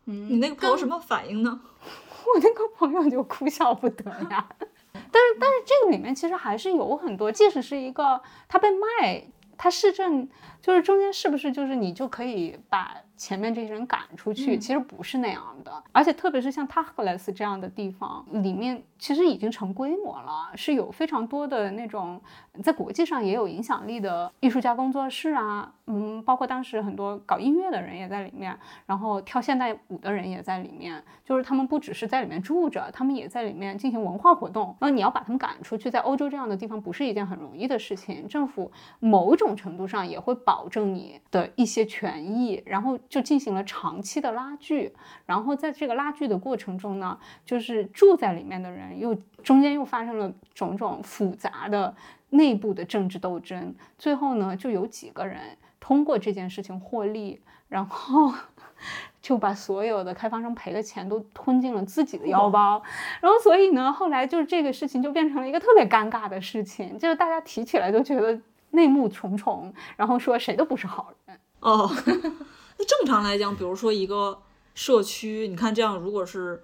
[0.06, 1.60] 嗯，你那个朋友什么反应呢？
[2.26, 4.48] 我那个朋友就哭笑不得呀。
[4.94, 9.24] 但是但是这个里面其实还是有很多，即使是一个他被卖，
[9.58, 10.28] 他市政
[10.64, 12.96] 就是中间是不是就是你就可以把。
[13.16, 22.20] 前面这些人赶出去，其实不是那样的，而且特别是像塔赫莱斯这样的地方，里面其实已经成规模了，是有非常多的那种
[22.64, 34.76] 在国际上也有影响力的艺术家工作室啊，嗯，包括当时很多搞音乐的人也在里面，然后跳现代舞的人也在里面，就是他们不只是在里面住着，他们也在里面进行文化活动。
[34.82, 42.94] 那你要把他们赶出去，在欧洲这样的地方不是一件很容易的事情，政府某种程度上也会保证你的一些权益，然后。
[43.10, 44.94] 就进行了长期的拉锯，
[45.26, 51.96] 然后在这个拉锯的过程中呢，就是住在里面的人又中间又发生了种种复杂的
[52.30, 55.40] 内部的政治斗争，最后呢，就有几个人
[55.80, 58.34] 通过这件事情获利，然后
[59.22, 62.82] 就把所有的开发商赔的钱都吞进了自己的腰包，
[63.22, 68.40] 然后所以呢，后来就是这个事情就变成了一个特别尴尬的事情，就是大家提起来都觉得
[68.74, 71.40] 内幕重重，然后说谁都不是好人。
[71.62, 71.90] 哦。
[72.76, 74.42] 那正常来讲，比如说一个
[74.74, 76.64] 社区，你看这样，如果是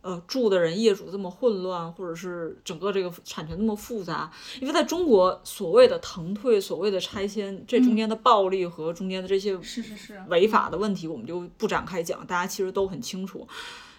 [0.00, 10.22] 呃住的人业主这么混乱，或者是整个这个产权那么复杂，因为在中国所谓的腾退、所谓的拆迁，这中间的暴力和中间的这些是是是。
[10.28, 13.46] 违法的问题，我们就不展开讲，大家其实都很清楚，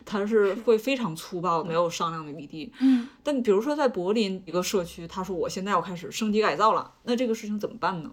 [0.07, 2.71] 它是会非常粗暴，没有商量的余地。
[2.79, 8.09] 嗯，但比如说在柏林一个社区，他说我现在要开始升级改造了，那这个事情怎么办呢？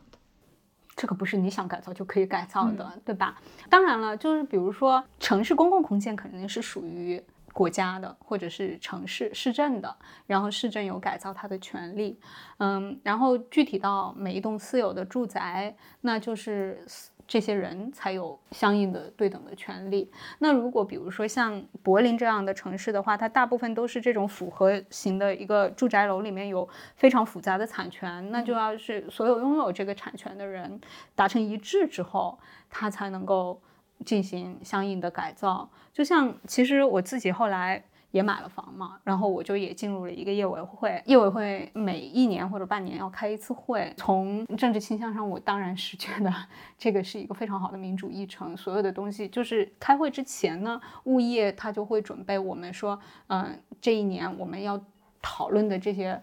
[0.97, 3.41] 这可不是你想改造就可以改造的，对吧？
[3.71, 12.19] 当然了，就是比如说城市公共空间肯定是属于国家的，或者是城市市政的，然后市政有改造它的权利。
[12.59, 16.85] 嗯，然后具体到每一栋私有的住宅，那就是。
[17.27, 20.11] 这些人才有相应的对等的权利。
[20.39, 30.81] 那如果比如说像柏林这样的城市的话，它大部分都是这种复合型的一个住宅楼，里面有非常复杂的产权，那就要是所有拥有这个产权的人
[31.15, 33.61] 达成一致之后，他才能够
[34.05, 35.71] 进行相应的改造。
[35.93, 37.85] 就像其实我自己后来。
[38.15, 41.03] 也买了房嘛，然后我就也进入了一个业委会。
[41.05, 43.93] 业委会每一年或者半年要开一次会。
[43.97, 46.33] 从政治倾向上，我当然是觉得
[46.79, 48.57] 这个是一个非常好的民主议程。
[48.57, 52.97] 所有的东西就是开会之前呢，物业他就会准备我们说，
[53.27, 54.81] 嗯，这一年我们要
[55.21, 56.23] 讨论的这些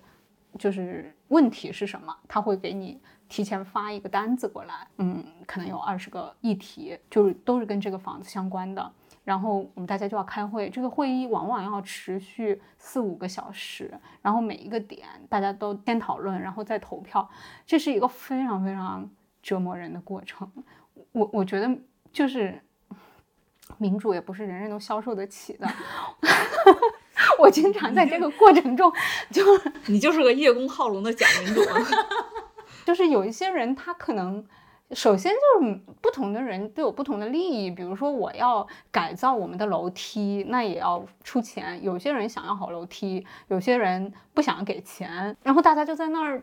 [0.58, 8.89] 就是问题是什么，他会给你提前发一个单子过来，嗯，可能有二十个议题，就是都是跟这个房子相关的。
[9.23, 17.29] 然后我们大家就要开会，这个会议往往要持续四五个小时，然后每一个点大家都先讨论，然后再投票，
[17.65, 19.07] 这是一个非常非常
[19.43, 20.51] 折磨人的过程。
[21.12, 21.69] 我我觉得
[22.12, 22.60] 就是
[23.77, 25.67] 民主也不是人人都消受得起的。
[27.38, 28.91] 我经常在这个过程中，
[29.29, 29.43] 就
[29.86, 31.62] 你就是个叶公好龙的假民主，
[32.86, 34.43] 就是有一些人他可能。
[34.93, 41.82] 首先就是不同的人都有不同的利益，比如说我要改造我们的楼梯，那也要出钱。
[41.84, 46.41] 有些人想要好楼梯，有些人不想给钱，然后大家就在那儿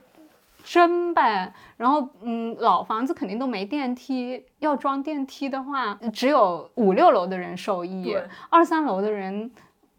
[0.64, 1.52] 争呗。
[1.76, 8.16] 然后嗯，老房子肯定都没电梯，要装电梯的话，只有五六楼的人受益，
[8.48, 9.50] 二三楼的人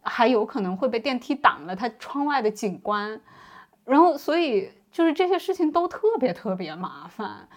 [0.02, 3.20] 还有可能会被电梯挡了他窗外的景观。
[3.84, 7.48] 然后所以就是这些事情都特别特别麻烦。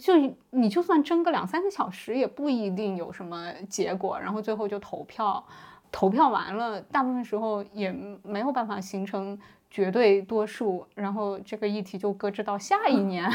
[0.00, 0.14] 就
[0.50, 4.18] 你就算争个两三个小时，也不一定有什么结果。
[4.18, 5.44] 然后最后就投票，
[5.90, 7.90] 投票完了，大部分时候也
[8.22, 9.38] 没有办法形成
[9.70, 10.86] 绝对多数。
[10.94, 13.30] 然后这个议题就搁置到下一年，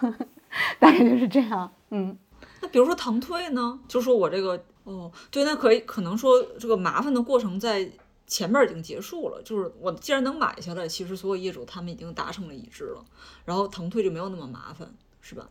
[0.78, 1.72] 大概就是这样。
[1.90, 2.16] 嗯，
[2.60, 3.80] 那比如说腾退呢？
[3.88, 7.90] 就说我这个哦，对，那可以可能说这个麻烦的过程在
[8.26, 9.40] 前面已经结束了。
[9.42, 13.04] 就是我既然能买下来，其实所有业主他们已经达成了一致了，
[13.46, 15.48] 然后腾退就没有那么麻烦，是吧？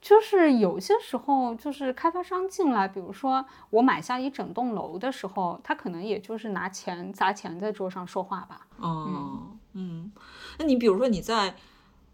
[0.00, 8.66] 就是有些时候，就是开发商进来，比如说我买下一整栋楼的时候，他可能也就是拿钱砸钱在桌上说话吧。
[8.78, 10.10] 哦，嗯，
[10.58, 11.54] 那你比如说你在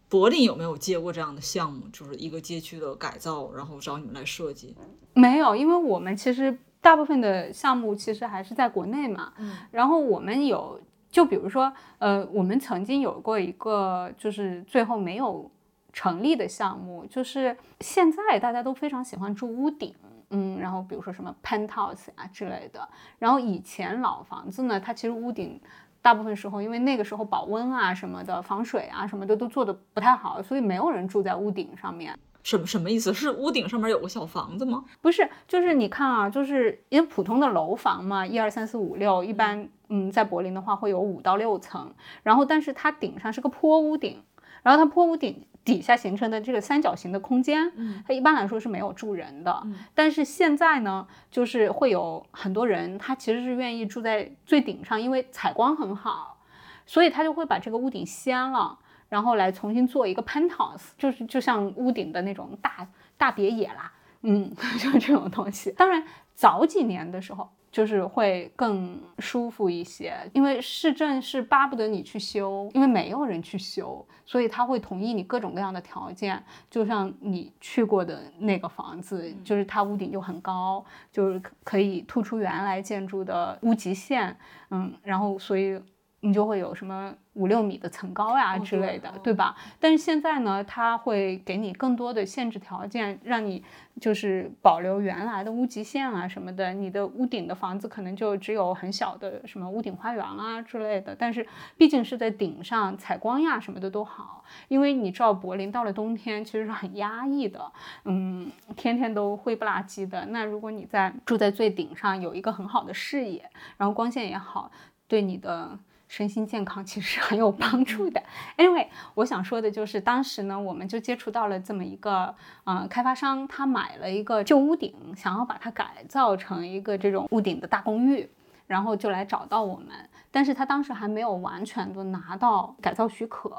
[0.09, 4.75] 柏林有没有接过这样的项目，就是一个街区的改造，然后找你们来设计？
[5.13, 9.31] 没有，因为我们其实大部分的项目其实还是在国内嘛。
[9.37, 10.81] 嗯，然后我们有，
[11.11, 15.51] 就比如说，呃，我们曾经有过一个，就是最后没有。
[15.95, 19.95] 成立的项目就是现在大家都非常喜欢住屋顶，
[20.29, 22.85] 嗯，然后比如说什么 penthouse 啊之类的。
[23.17, 25.57] 然后以前老房子呢，它其实屋顶
[26.01, 32.13] 大部分时候因为那个时候保温啊什么的、防水啊什么的都做的不太好，所以没有人住在屋顶上面。
[32.43, 33.13] 什么什么意思？
[33.13, 34.83] 是屋顶上面有个小房子吗？
[35.01, 41.89] 不是，就是你看啊，就是因为普通的楼房嘛，一二三四五六，一般嗯在柏林的话会有五到六层，
[42.21, 44.21] 然后但是它顶上是个坡屋顶，
[44.61, 45.47] 然后它坡屋顶。
[45.65, 47.69] 底下形成的这个三角形的空间，
[48.07, 49.67] 它一般来说是没有住人的。
[49.93, 56.37] 但是现在呢，就是会有很多人，他其实是愿意住在最顶上，因为采光很好，
[56.85, 58.77] 所以他就会把这个屋顶掀了，
[59.09, 62.87] 然后来重新做一个 penthouse，就是就像屋顶的那种大
[63.17, 63.91] 大别野啦，
[64.21, 65.71] 嗯， 就这种东西。
[65.71, 66.05] 当然，
[66.35, 67.49] 早几年的时候。
[67.75, 76.41] 就是会更舒服一些，因为市政是巴不得你去修，因为没有人去修，所以他会同意你各种各样的条件。
[76.71, 84.37] 就像你去过的那个房子，就是它屋顶就很高，就是可以突出原来建筑的屋脊线，
[84.71, 85.77] 嗯，然后所以。
[86.25, 89.55] 你就会有什么五六米的层高呀之类的，对吧？
[89.79, 93.63] 但是现在呢，它会给你更多的限制条件，让你
[94.01, 96.73] 就是保留原来的屋脊线啊什么的。
[96.73, 101.45] 你的屋顶的房子可能就只有很小的什么屋顶花园啊之类的，但是
[101.77, 104.43] 毕竟是在顶上，采光呀什么的都好。
[104.67, 107.71] 因为你知道柏林到了冬天其实是很压抑的，
[108.05, 110.25] 嗯，天天都灰不拉几的。
[110.27, 113.47] 那如果你在住在最顶上，有一个很好的视野，
[113.77, 114.71] 然后光线也好，
[115.07, 115.77] 对你的。
[116.15, 118.23] 身心健康其实很有帮助的。
[118.55, 128.29] Anyway，我想说的就是，当时呢，我们就接触到了这么一个，呃，开发商，他买了一个旧屋顶，想要把它改造成一个这种屋顶的大公寓，
[128.65, 129.87] 然后就来找到我们。
[130.31, 133.51] 但是他当时还没有完全的拿到改造许可。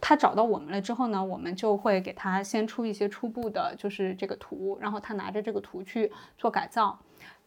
[0.00, 7.00] 他找到我们了之后呢，我们就会给他先出一些初步的，就是这个图，然后他拿着这个图去做改造。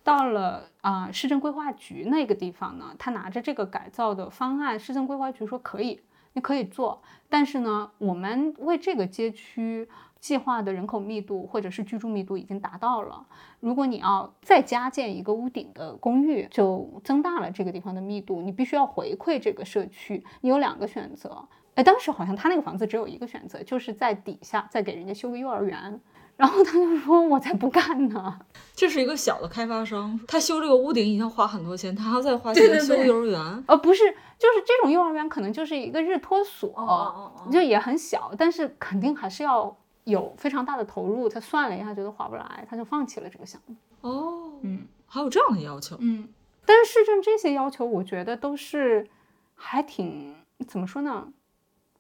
[0.04, 6.01] 到了啊，市政规划局那个地方呢，他拿着这个改造的方案，市政规划局说可以，
[6.34, 9.88] 你可以做，但是呢，我们为这个街区
[10.20, 13.26] 计划的人口密度或者是居住密度已经达到了，
[13.62, 25.99] 如果你要再加建一个屋顶的公寓，就增大了这个地方的密度，你必须要回馈这个社区，你有两个选择，哎，当时好像他那个房子只有一个选择，就是在底下再给人家修个幼儿园。
[26.44, 28.38] 然后他就说：“我才不干呢！
[28.76, 33.64] 这是一个小的开发商，他修这个屋顶已经花很多钱，他还要再花钱修幼儿园。
[33.66, 34.04] 呃，不是，
[34.38, 39.74] 就是这种幼儿园可能就是一个日托所，就也很小，但是肯定还是要
[40.04, 41.30] 有非常大的投入。
[41.30, 43.76] 他算了一下，觉得划不来，他就放弃了这个项目。
[44.02, 46.28] 哦，嗯，还有这样的要求，嗯，
[46.66, 49.08] 但是市政这些要求，我觉得都是
[49.56, 50.36] 还挺
[50.68, 51.30] 怎么说呢？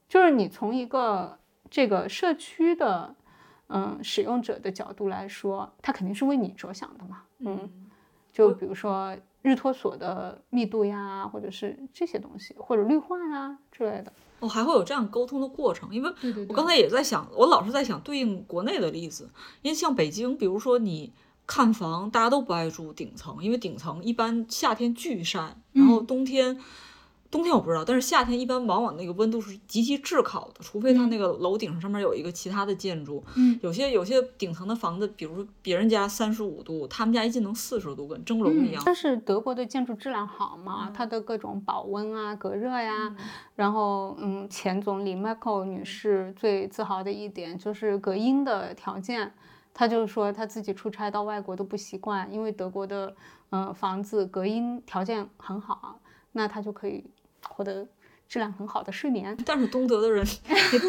[0.09, 1.39] 就是你从一个
[1.69, 3.15] 这个社区的。
[3.75, 7.23] 嗯，使用者的角度来说，他肯定是为你着想的嘛。
[7.39, 7.67] 嗯，
[8.31, 14.13] 就比如说日托所的密度呀，或者是这些东西，或者绿化呀之类的。
[14.41, 16.13] 我，还会有这样沟通的过程，因为
[16.47, 19.27] 我刚才也在想，我老是在想对应国内的例子，
[19.63, 21.11] 因为像北京，比如说你
[21.47, 26.59] 看房，大家都不爱住顶层，因为顶层一般夏天巨晒，然后冬天。
[27.33, 33.23] 冬天我不知道，但是夏天一般往往那个温度是极其炙烤的，除非它那个楼顶上上面有一个其他的建筑。
[33.35, 38.83] 嗯，有些有些顶层的房子，比如说别人家三十五度，他们家一进能四十度，跟蒸笼一样。
[38.85, 43.15] 但是德国的建筑质量好嘛，它的各种保温啊、隔热呀，
[43.55, 49.33] 然后嗯，前总理 Michael 女士最自豪的一点就是隔音的条件，
[49.73, 53.15] 她就说她自己出差到外国都不习惯，因为德国的
[53.49, 55.99] 嗯房子隔音条件很好，
[56.33, 57.03] 那她就可以。
[57.55, 57.87] 获得
[58.27, 60.25] 质量很好的睡眠，但是东德的人，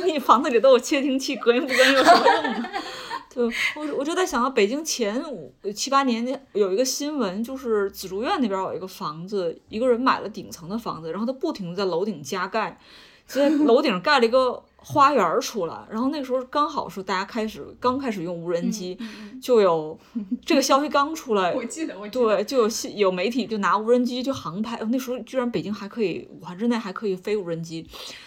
[0.06, 2.70] 你房子里都有窃听器，隔音不隔音有什么用呢？
[3.34, 3.44] 对
[3.76, 12.78] 我我就在想到北京前五七八年有一个新闻，就是紫竹院那边有一个房子，一个人买了顶层的房子，然后他不停的在楼顶加盖，
[13.26, 18.98] 在楼顶盖了一个花园出来，然后那个时候刚好是大家开始刚开始用无人机，
[19.40, 19.98] 就有
[20.44, 27.86] 这个消息刚出来， 我记得，我对，就有信有媒体就拿无人机就航拍，那时候居然北京还可以，武汉之内还可以飞无人机，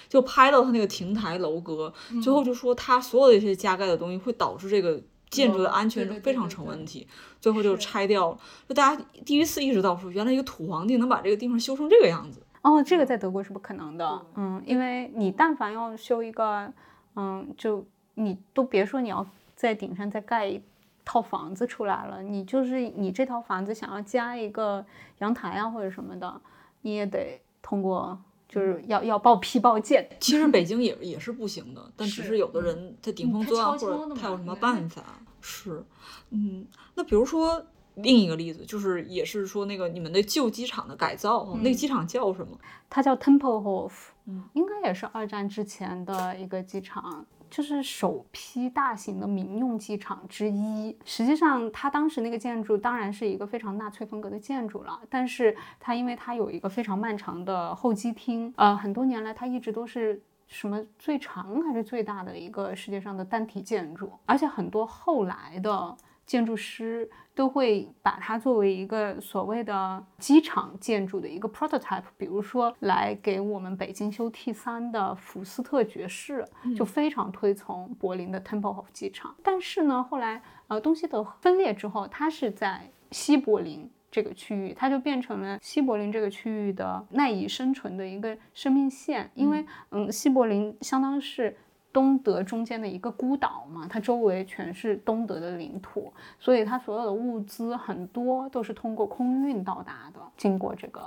[0.10, 1.93] 就拍到它那个亭台楼阁，
[2.24, 4.99] 最后就说它所有的一些加盖的东西会导致这个
[5.30, 7.05] 建筑的安全非常成问题，
[7.39, 8.38] 最后就拆掉了，
[8.68, 12.41] 就大家第一次意识到说，原来一个土皇帝能把这个地方修成这个样子。
[12.62, 16.72] 哦，这个在德国是不可能的，嗯，因为你但凡要修一个，
[17.16, 17.86] 嗯，就
[18.16, 20.62] 你都别说你要在顶上再盖一
[21.05, 24.84] 套房子出来了，你就是你这套房子想要加一个
[25.20, 26.41] 阳台啊或者什么的，
[26.82, 30.10] 你也得通过，就是要要报批报建。
[30.20, 35.03] 其实北京也也是不行的，但只是有的人在顶风作案或者他有什么办法。
[35.39, 35.84] 是，
[36.32, 37.64] 嗯，那比如说。
[37.98, 42.58] 另一个例子就是，也是说那个你们的旧机场的改造，那个机场叫什么？
[42.89, 43.91] 它叫 Tempelhof，
[44.26, 50.95] 嗯，应该也是二战之前的一个机场，就是首批大型的民用机场之一。
[51.06, 65.98] 实际上，它当时那个建筑当然是一个非常纳粹风格的建筑了，但是它因为它有一个非常漫长的候机厅，呃，很多年来它一直都是什么最长还是最大的一个世界上的单体建筑，而且很多后来的。
[66.28, 79.34] 建筑师都会把它作为一个所谓的机场建筑的一个 prototype，比如说来给我们北京修 T 三的福斯特爵士就非常推崇柏林的 Tempelhof 机场。
[79.42, 91.56] 但是呢，后来呃东西德分裂之后，它是在西柏林这个区域，它就变成了西柏林这个区域的赖以生存的一个生命线，因为嗯西柏林相当是。
[91.94, 101.02] 东德中间的一个孤岛嘛，它周围全是东德的领土，所以它所有的物资很多都是通过空运到达的，经过这个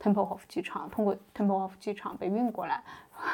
[0.00, 2.82] Tempelhof 机场，通过 Tempelhof 机场被运过来，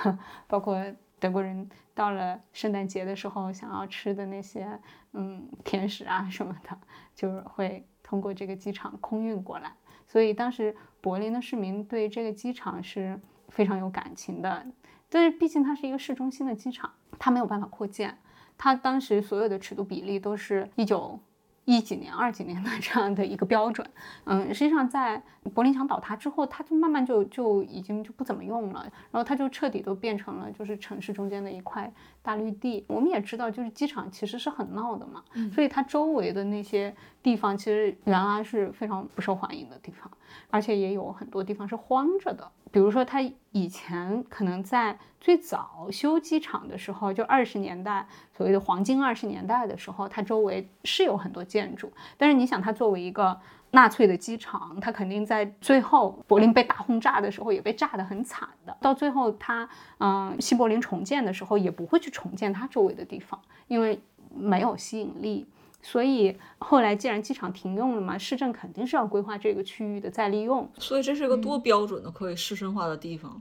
[0.46, 0.78] 包括
[1.18, 4.78] 德国人到了圣诞节的时候想要吃的那些
[5.12, 6.76] 嗯甜食啊什么的，
[7.14, 9.72] 就是会通过这个机场空运过来，
[10.06, 13.18] 所以当时柏林的市民对这个机场是
[13.48, 14.66] 非常有感情的。
[15.10, 18.18] 但是毕竟它是一个市中心的机场，它没有办法扩建。
[18.56, 21.18] 它当时所有的尺度比例都是一九
[21.64, 23.88] 一几年、二几年的这样的一个标准。
[24.24, 25.22] 嗯，实际上在
[25.54, 31.92] 柏林墙倒塌之后，它就慢慢就就已经就不怎么用了，然后它就彻底都变成了就是城市中间的一块
[32.28, 32.84] 大绿地。
[32.86, 40.10] 我们也知道，就是机场其实是很闹的嘛，所以它周围的那些地方其实原来是非常不受欢迎的地方，
[40.50, 42.46] 而且也有很多地方是荒着的。
[42.70, 43.22] 比如说，它
[43.52, 48.06] 以前可能在最早修机场的时候，就二十年代
[48.36, 51.90] 所谓的黄金二十年代的时候，它周围是有很多建筑。
[52.18, 53.40] 但是你想，它作为一个
[53.70, 58.76] 纳粹的机场，它肯定在最后柏林被大轰炸的时候也被炸得很惨的。
[58.80, 64.00] 到最后，它嗯西柏林重建的时候也不会去重建它周围的地方，因为
[64.34, 65.46] 没有吸引力。
[65.80, 70.68] 所以后来既然机场停用了嘛，市政肯定是要规划这个区域的再利用。
[70.78, 73.40] 所以这是一个多标准的可以市绅化的地方。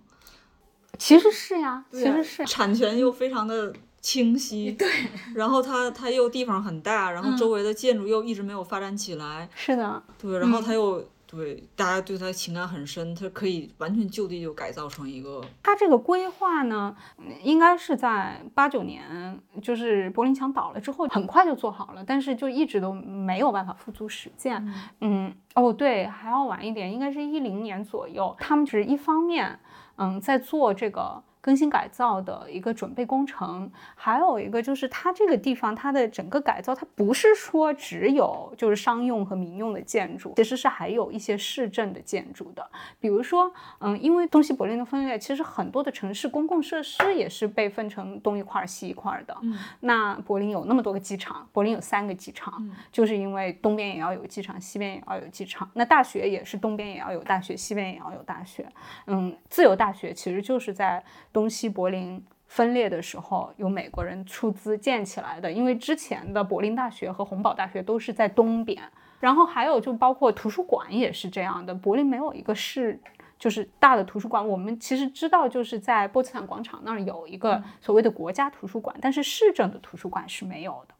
[0.99, 4.71] 其实是呀，其实是产权又非常的清晰。
[4.77, 4.87] 对。
[5.35, 9.47] 然后它它又地方很大，然后周围的建筑又一直没有发展起来。
[9.55, 10.01] 是的。
[10.21, 11.03] 对，然后它又。
[11.29, 15.43] 对，大家对它情感很深，它可以完全就地就改造成一个。
[15.61, 16.95] 它这个规划呢，
[17.43, 24.73] 应该是在八九年，就是柏林墙倒了之后，很快就做好了，但是就一直都没有办法付诸实践。
[25.01, 29.59] 嗯，哦，对，还要晚一点，应该是一零年左右，他们只是一方面，
[29.97, 31.21] 嗯，在做这个。
[31.47, 42.69] 更新改造的一个准备工程，还有一个就是它这个地方它的整个改造，它不是说只有就是商用和民用的建筑，其实是还有一些市政的建筑的。
[42.99, 49.33] 比如说，嗯，因为东西柏林的分裂，其实很多的城市公共设施也是被分成东一块儿西一块儿的。
[49.41, 55.71] 嗯，那柏林有那么多个机场，柏林有三个机场，就是因为东边也要有机场，西边也要有机场。
[55.75, 58.67] 那大学也是东边也要有大学，西边也要有大学。
[59.05, 61.01] 嗯，自由大学其实就是在。
[61.37, 65.51] 东西柏林分裂的时候，由美国人出资建起来的。
[65.51, 68.81] 因为之前的柏林大学和洪堡大学都是在东边，
[69.19, 71.75] 然后还有就包括图书馆也是这样的。
[71.75, 72.99] 柏林没有一个市，
[73.37, 74.47] 就是大的图书馆。
[74.47, 80.95] 我们其实知道，就是在波茨坦广场那儿有一个所谓的国家图书馆，但是市政的图书馆是没有的。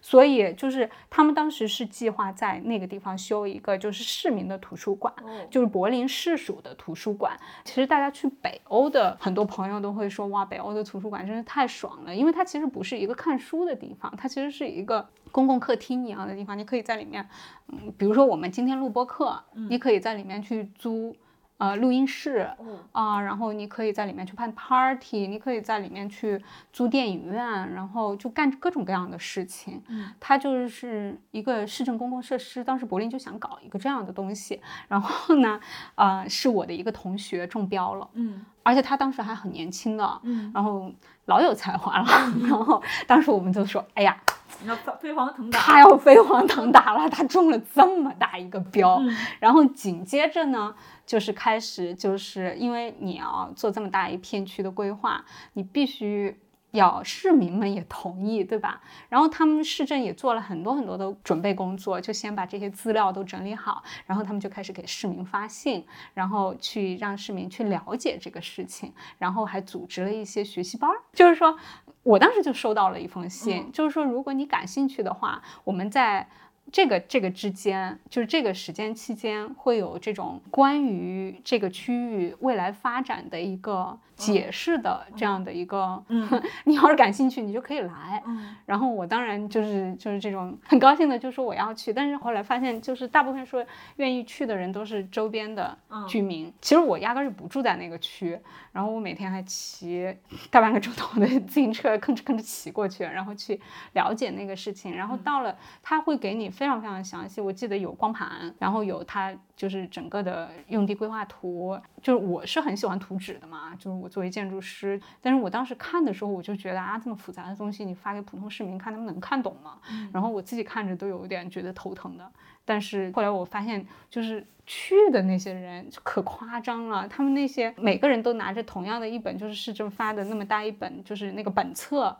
[0.00, 5.12] 所以就是他们当时是计划在那个地方修一个就是市民的图书馆，
[5.50, 7.38] 就是柏林市属的图书馆。
[7.64, 16.58] 其实大家去北欧的很多朋友都会说，哇，北欧的图书馆真是太爽了，因为它其实不是一个看书的地方，它其实是一个公共客厅一样的地方。
[16.58, 17.28] 你可以在里面，
[17.68, 21.14] 嗯，比如说我们今天录播课，你可以在里面去租
[21.58, 26.42] 呃录音室哦，啊、然后你可以在里面去办 party，你可以在里面去
[26.72, 29.82] 租电影院，然后就干各种各样的事情。
[29.88, 35.58] 嗯，它就是一个市政公共设施，当时柏林就想搞一个这样的东西，然后呢，
[35.94, 40.92] 呃，是我的一个同学中标了，嗯而且他当时还很年轻的，嗯，然后
[41.26, 42.06] 老有才华了，
[42.42, 44.20] 然后当时我们就说，哎呀，
[44.60, 50.74] 你要飞飞黄腾达，他要飞黄腾达了，他中了这么大一个标，嗯然后紧接着呢，
[51.06, 56.38] 就是开始就是因为你要做这么大一片区的规划，你必须。
[56.72, 58.82] 要市民们也同意，对吧？
[59.08, 70.96] 然后他们市政也做了很多很多的准备工作，就先把这些资料都整理好，然后他们就开始给市民发信，然后去让市民去了解这个事情，然后还组织了一些学习班儿。
[71.14, 71.56] 就是说
[72.02, 76.28] 我当时就收到了一封信，嗯就是说如果你感兴趣的话，我们在
[76.72, 86.28] 这个这个之间，就是这个时间期间，会有这种关于这个区域未来发展的一个解释的这样的一个，嗯
[86.64, 88.22] 你要是感兴趣，你就可以来。
[88.26, 93.64] 嗯然后我当然就是就是这种很高兴的就说我要去，但是后来发现就是大部分说
[93.96, 96.52] 愿意去的人都是周边的嗯居民。
[96.60, 98.38] 其实我压根儿就不住在那个区，
[98.72, 100.12] 然后我每天还骑
[100.50, 103.60] 大半个钟头的自行车吭哧吭哧骑过去，然后去
[103.92, 104.96] 了解那个事情。
[104.96, 111.78] 然后到了他会给你非常非常详细，我记得有光盘，然后有它就是整个的用地规划图。
[112.02, 119.78] 就是我是很喜欢图纸的嘛，就是我作为建筑师，但是我当时看的时候，我就觉得啊，这么复杂的东西你发给普通市民看，他们能看懂吗？
[120.12, 122.26] 然后我自己看着都有一点觉得头疼的。
[122.64, 132.16] 但是后来我发现，就是去的那些人就可夸张了，他们那些每个人都拿着同样的一本，就是市政发的那么大一本，就是那个本册。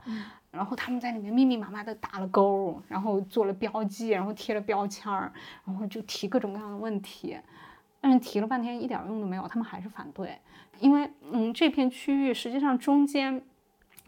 [0.57, 5.31] 然后他们在里面密密麻麻的打了勾，然后做了标记，然后贴了标签儿，
[5.67, 7.39] 然后就提各种各样的问题。
[8.01, 10.39] 但是提了半天一点用都没有，他们还是反对，
[10.81, 13.43] 因为嗯这片区域实际上中间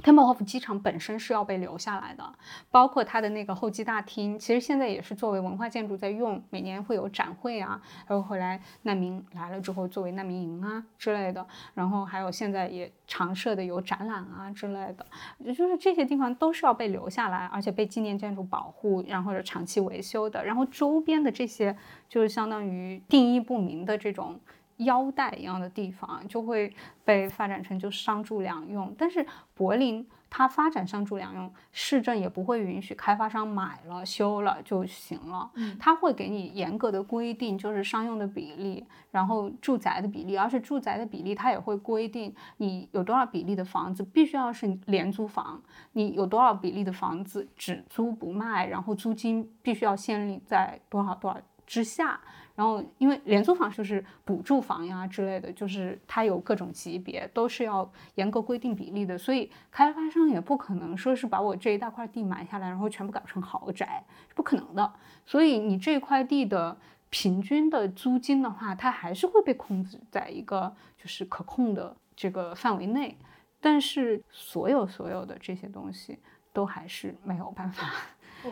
[0.01, 2.25] t e m p e l h o f 机场本身是要被留下来的，
[2.71, 11.45] 包括它的那个候机大厅，其实现在也是作为文化建筑在用，每年会有展会啊，还有回来难民来了之后作为难民营啊之类的，
[11.75, 15.05] 然后还有现在也常设的有展览啊之类的，
[15.39, 21.77] 也就是这些地方都是要被留下来，而且被纪念建筑保护，然后是长期维修的，然后周边的这些
[22.09, 24.39] 就是相当于定义不明的这种。
[24.79, 26.75] 腰带一样的地方就会
[27.05, 29.25] 被发展成就商住两用，但是
[29.55, 35.51] 柏林它发展商住两用，市政也不会允许开发商买了修了就行了，
[35.81, 45.61] 它会给你严格的规定，就是商用的比例，然后住宅的比例，而且住宅的比例它也会规定你有多少比例的房子必须要是廉租房，
[45.93, 52.21] 你有多少比例的房子只租不卖，然后租金必须要限定在多少多少之下。
[52.59, 64.93] 然后，因为廉租房就是补助房呀之类的，就是它有各种级别，都是要严格规定比例的，所以开发商也不可能说是把我这一大块地买下来，然后全部改成豪宅，是不可能的。
[65.25, 66.77] 所以你这块地的
[67.11, 73.17] 平均的租金的话，它还是会被控制在一个就是可控的这个范围内，
[73.61, 76.19] 但是所有所有的这些东西
[76.53, 77.89] 都还是没有办法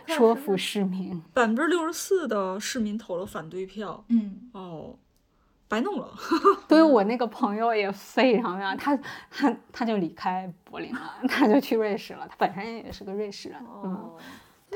[0.07, 1.23] 说服市民。
[1.33, 4.49] 百分之六十四的市民投了反对票，嗯。
[4.53, 4.97] 哦，
[5.69, 6.09] 白弄了。
[6.69, 8.97] 所以我那个朋友也非常非常，他
[9.31, 12.27] 他他就离开柏林了， 他就去瑞士了。
[12.29, 14.17] 他本身也是个瑞士人，嗯，哦，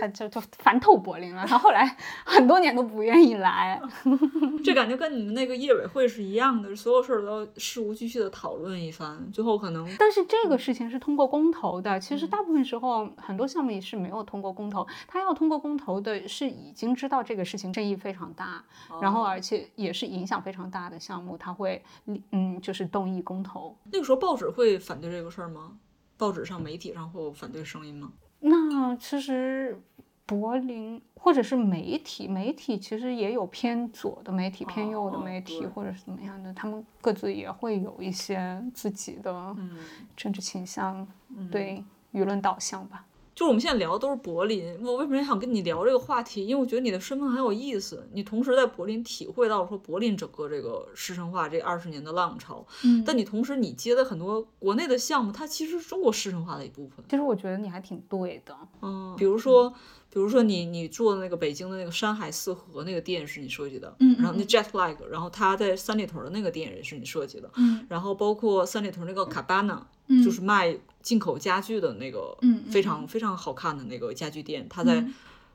[0.00, 1.44] 他就就烦透柏林了。
[1.46, 3.80] 他后来很多年都不愿意来。
[4.64, 14.86] 这感觉跟你们那个业委会是一样的，所有事儿都要事无巨细的讨论一番，最后可能但是这个事情是通过公投的，其实大部分时候很多项目也是没有通过公投。
[15.06, 18.64] 他要通过公投的是已经知道这个事情争议非常大，
[19.02, 21.82] 然后而且也是影响非常大的项目，他会
[22.32, 23.76] 嗯就是动议公投。
[23.92, 25.72] 那个时候报纸会反对这个事儿吗？
[26.16, 28.12] 报纸上、媒体上会有反对声音吗？
[28.40, 29.78] 那其实
[30.30, 39.76] 柏林或者是媒体，媒体其实也有偏左的媒体、偏右的哦媒体，对或者是怎么样的，他们各自也会有一些自己的嗯，
[40.16, 41.04] 政治倾向，
[41.50, 43.04] 对舆论导向吧。
[43.32, 46.46] 就是我们现在聊的都是柏林，我为什么想跟你聊这个话题？
[46.46, 57.02] 因为我觉得你的身份很有意思，你同时在柏林体会到说柏林整个这个市政化这二十年的浪潮，嗯但你同时你接的很多国内的项目，它其实是中国市政化的一部分。
[57.08, 59.72] 其实我觉得你还挺对的，嗯，比如说，
[60.12, 67.86] 比如说你你做的那个北京的那个山海四合那个店是你设计的，嗯然后那 Jet Lag，然后他在三里屯的那个店也是你设计的，嗯。
[67.88, 70.22] 然后包括三里屯那个 Cabana，、嗯。
[70.24, 72.36] 就是卖进口家具的那个，
[72.70, 75.06] 非常非常好看的那个家具店，它在、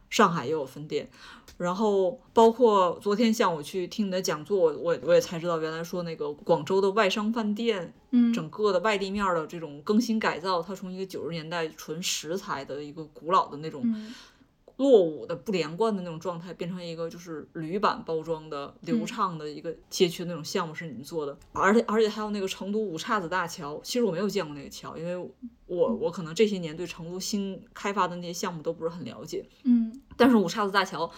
[0.10, 1.10] 上海也有分店。
[1.58, 8.32] 然后包括昨天像我去听你的讲座，我我也才知道，原来说那个广州的外商饭店，嗯。
[8.32, 14.14] 整个的外地面的这种更新改造，它从一个九十年代纯石材的一个古老的那种嗯
[14.78, 25.16] 落伍的不连贯的那种状态，变成一个就是铝板包装的流嗯畅的一个街区的那种项目是你们做的，而且而且还有那个成都五岔子大桥，其实我没有见过那个桥，因为
[25.66, 26.00] 我嗯。
[26.02, 30.02] 我可能这些年对成都新开发的那些项目都不是很了解，嗯。
[30.18, 31.10] 但是五岔子大桥，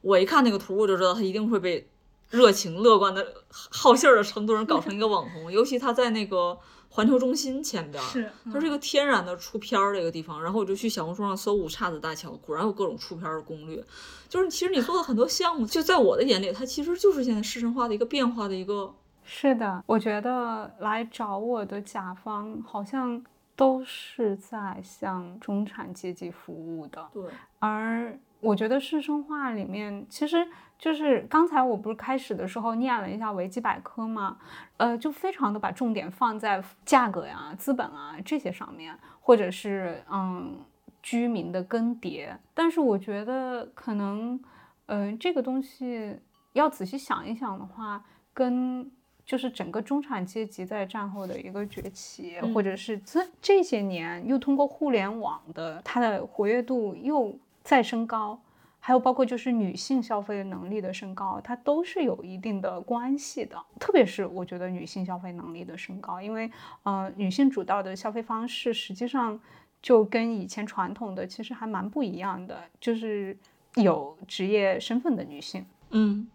[0.00, 1.88] 我一看那个图我就知道它一定会被
[2.30, 6.58] 热情乐观的好信儿的成都人搞成一个网红，尤其他在那个
[6.88, 13.84] 环球中心前边儿，是它是一个天然的出片儿的一个地方，然后我就去小红书上搜五岔子大桥，果然有各种出片儿的攻略。
[14.28, 18.92] 就是其实你做的很多项目，就在我的眼里，它其实就是现在市场化的一个变化的一个。
[19.24, 23.22] 是的，我觉得来找我的甲方好像
[23.56, 27.24] 都是在向中产阶级服务的，对，
[27.58, 30.46] 而我觉得市生化里面，其实
[30.78, 34.36] 就是刚才我不是开始的时候念了一下维基百科嘛，
[34.76, 40.54] 呃，就非常的把重点放在价格呀、资本啊这些上面，或者是嗯
[41.02, 42.28] 居民的更迭。
[42.52, 44.38] 但是我觉得可能，
[44.86, 46.16] 嗯、这个东西
[46.52, 48.90] 要仔细想一想的话，跟
[49.24, 57.36] 就是整个中产阶级在战后的一个崛起，或者是这这些年又通过互联网的它的活跃度又
[57.66, 58.40] 在升高，
[58.78, 63.60] 还有包括就是女性消费能力的升高，它都是有一定的关系的。
[63.80, 66.48] 特别是我觉得女性消费能力的升高，因为
[66.84, 69.38] 呃女性主导的消费方式实际上
[69.82, 73.36] 就跟以前传统的其实还蛮不一样的，就是
[73.74, 75.66] 有职业身份的女性。
[75.90, 76.28] 嗯，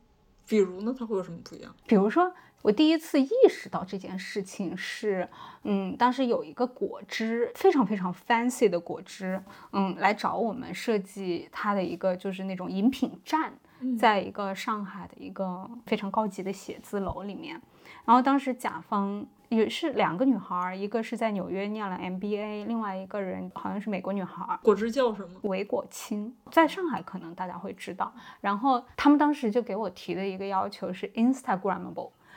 [0.46, 1.74] 比如呢，它会有什么不一样？
[1.88, 2.30] 比如说，
[2.62, 5.28] 我第一次意识到这件事情是，
[5.64, 9.42] 嗯，当时有一个果汁非常非常 fancy 的果汁，
[9.72, 13.54] 嗯，来找我们设计它的一个就是那种饮品站，
[14.00, 17.60] 在一个上海的一个非常高级的写字楼里面。
[18.06, 25.30] 然后当时甲方也是两个女孩儿，一个是在纽约念了 MBA，另外一个人好像是美国女孩儿，果汁叫什么？
[25.44, 28.14] 维果清，在上海可能大家会知道。
[28.40, 31.12] 然后他们当时就给我提的一个要求是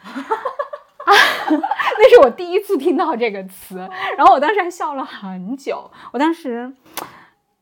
[0.05, 0.39] Instagrammable。
[1.47, 3.77] 那是我第一次听到这个词，
[4.17, 5.91] 然后我当时还笑了很久。
[6.13, 6.73] 我当时，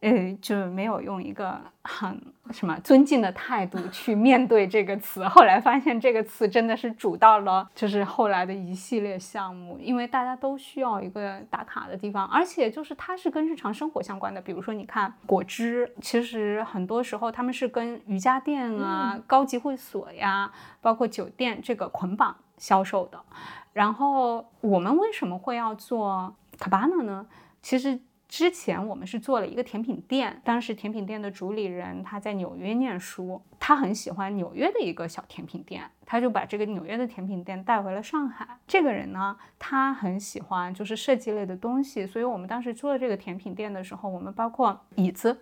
[0.03, 5.27] 呃，就没有用一个很什么尊敬的态度去面对这个词。
[5.29, 14.41] 后来发现这个词真的是主到了，就是后来的一系列项目，因为大家都需要一个打卡的地方，而且就是它是跟日常生活相关的。
[14.41, 20.51] 比如说，你看果汁，其实很多时候他们是跟瑜伽店啊、高级会所呀，
[20.81, 23.21] 包括酒店这个捆绑销售的。
[23.73, 27.25] 然后我们为什么会要做 Cabana 呢？
[27.63, 28.01] 其实
[28.33, 38.49] 之前我们是做了一个甜品店，当时甜品店的主理人他在纽约念书，他很喜欢纽约的一个小甜品店，他就把这个纽约的甜品店带回了上海。
[38.67, 45.39] 这个人呢，他很喜欢就是设计类的东西，所以我们当时做这个甜品店的时候，我们包括椅子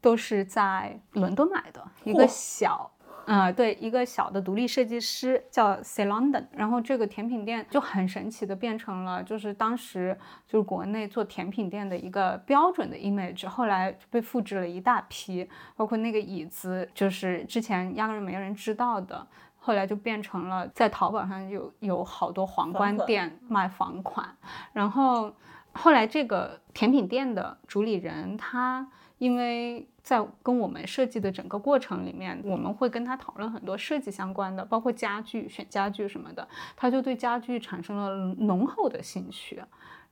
[0.00, 2.90] 都是在伦敦买的，一个嚯小。
[3.30, 10.18] 呃，对，一个小的独立设计师叫 C London，然后这个甜品店就很神奇的变成了，就是当时
[10.48, 19.24] 就是国内做甜品店的一个标准的 image，后来被复制了一大批，包括那个椅子，就是之前压根儿没人知道的，
[19.60, 24.28] 后来就变成了在淘宝上有有好多皇冠店卖房款，
[24.72, 25.32] 然后
[25.70, 36.46] 后来这个甜品店的主理人他因为在跟我们设计的整个过程里面，我们会跟他讨论很多设计相关的，包括家具、选家具什么的，
[36.76, 39.62] 他就对家具产生了浓厚的兴趣，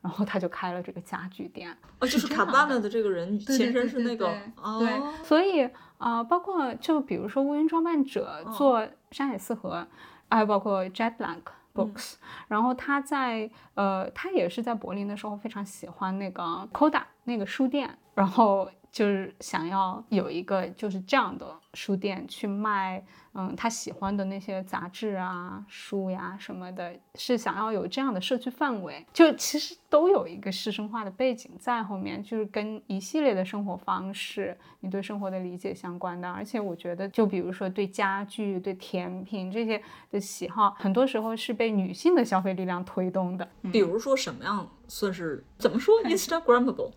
[0.01, 1.76] 然后他就开了这个家具店。
[2.01, 5.62] 哦，就是卡巴纳的这个人对前身是那个哦，所以
[5.99, 9.86] 啊、呃包括就比如说乌云装扮者哦做山海四合，
[10.30, 11.41] 还有包括 Jet Black
[11.74, 12.14] Books，、
[12.49, 36.28] 然后他在呃，他也是在柏林的时候非常喜欢那个 Koda 那个书店，然后就是想要有一个就是这样的书店去卖，嗯，他喜欢的那些杂志啊、书呀什么的，是想要有这样的社区氛围，就其实都有一个师生化的背景在后面，就是跟一系列的生活方式、你对生活的理解相关的。
[36.28, 39.80] 而且我觉得，就比如说对家具、对甜品这些
[40.11, 43.47] 的喜好，很多时候是被女性的消费力量推动的。
[43.70, 46.93] 比如说什么样算是怎么说 Instagrammable？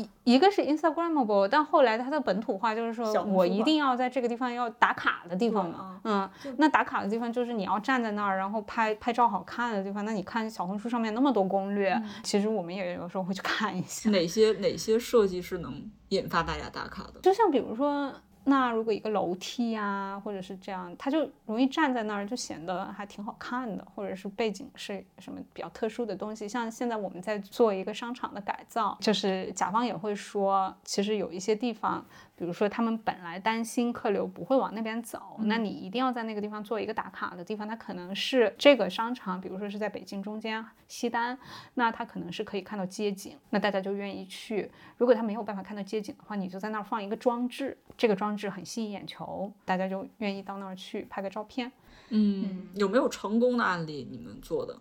[0.00, 10.04] 一一个是 Instagrammable，但后来它的本土化就是说我一定要在这个地方要打卡的地方对嘛啊，嗯，那打卡的地方就是你要站在那儿，然后拍拍照好看的地方。
[10.04, 14.10] 那你看小红书上面那么多攻略，嗯其实我们也有时候会去看一下。
[14.10, 17.20] 哪些哪些设计是能引发大家打卡的？
[17.20, 18.12] 就像比如说，
[18.44, 26.48] 那如果一个楼梯呀，或者是这样，他就容易站在那儿，就显得还挺好看的，或者是背景是什么比较特殊的东西。
[26.48, 32.04] 像现在我们在做一个商场的改造，就是甲方也会说，其实有一些地方。
[32.40, 37.68] 比如说，他们本来担心客流不会往那边走，那你一定要在那个地方做一个打卡的地方。
[37.68, 41.38] 它可能是这个商场，比如说是在北京中间西单，
[41.74, 44.70] 那它可能是可以看到街景，那大家就愿意去。
[44.96, 51.70] 如果他没有办法看到街景的话，你就在那儿放一个装置，这个装置很吸引眼球，大家就愿意到那儿去拍个照片。
[52.08, 54.08] 嗯，有没有成功的案例？
[54.10, 54.80] 你们做的？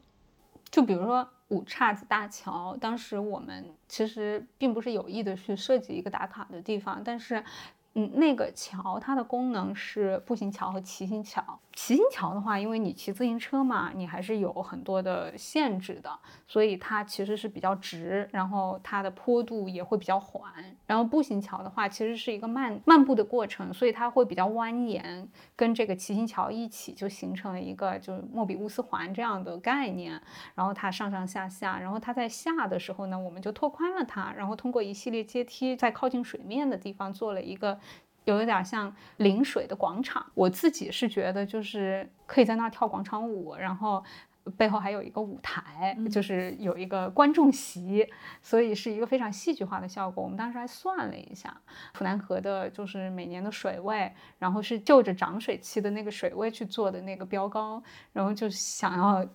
[0.72, 7.44] 就比如说五岔子大桥，当时我们其实并不是有意的去设计一个打卡的地方，但是。
[7.96, 11.60] 嗯，那个桥它的功能是步行桥和骑行桥。
[11.74, 16.12] 骑行桥的话，因为你骑自行车嘛，你还是有很多的限制的，
[16.46, 20.52] 所以它其实是比较直，然后它的坡度也会比较缓。
[20.86, 25.26] 然后步行桥的话，其实是一个漫漫步的过程，所以它会比较蜿蜒，
[25.56, 30.22] 跟这个骑行桥一起就形成了一个就是莫比乌斯环这样的概念。
[30.56, 37.80] 然后它上上下下，然后它在下的时候呢，我们就拓宽了它，然后通过一系列阶梯，在靠近水面的地方做了一个。
[38.26, 44.04] 有一点像临水的广场，我自己是觉得就是可以在那儿跳广场舞，然后
[44.58, 48.08] 背后还有一个舞台，就是有一个观众席，
[48.42, 50.24] 所以是一个非常戏剧化的效果。
[50.24, 51.56] 我们当时还算了一下，
[51.94, 57.82] 普南河的就是每年的水位，然后是就着涨水期的那个水位去做的那个标高，
[58.14, 59.28] 然后就想要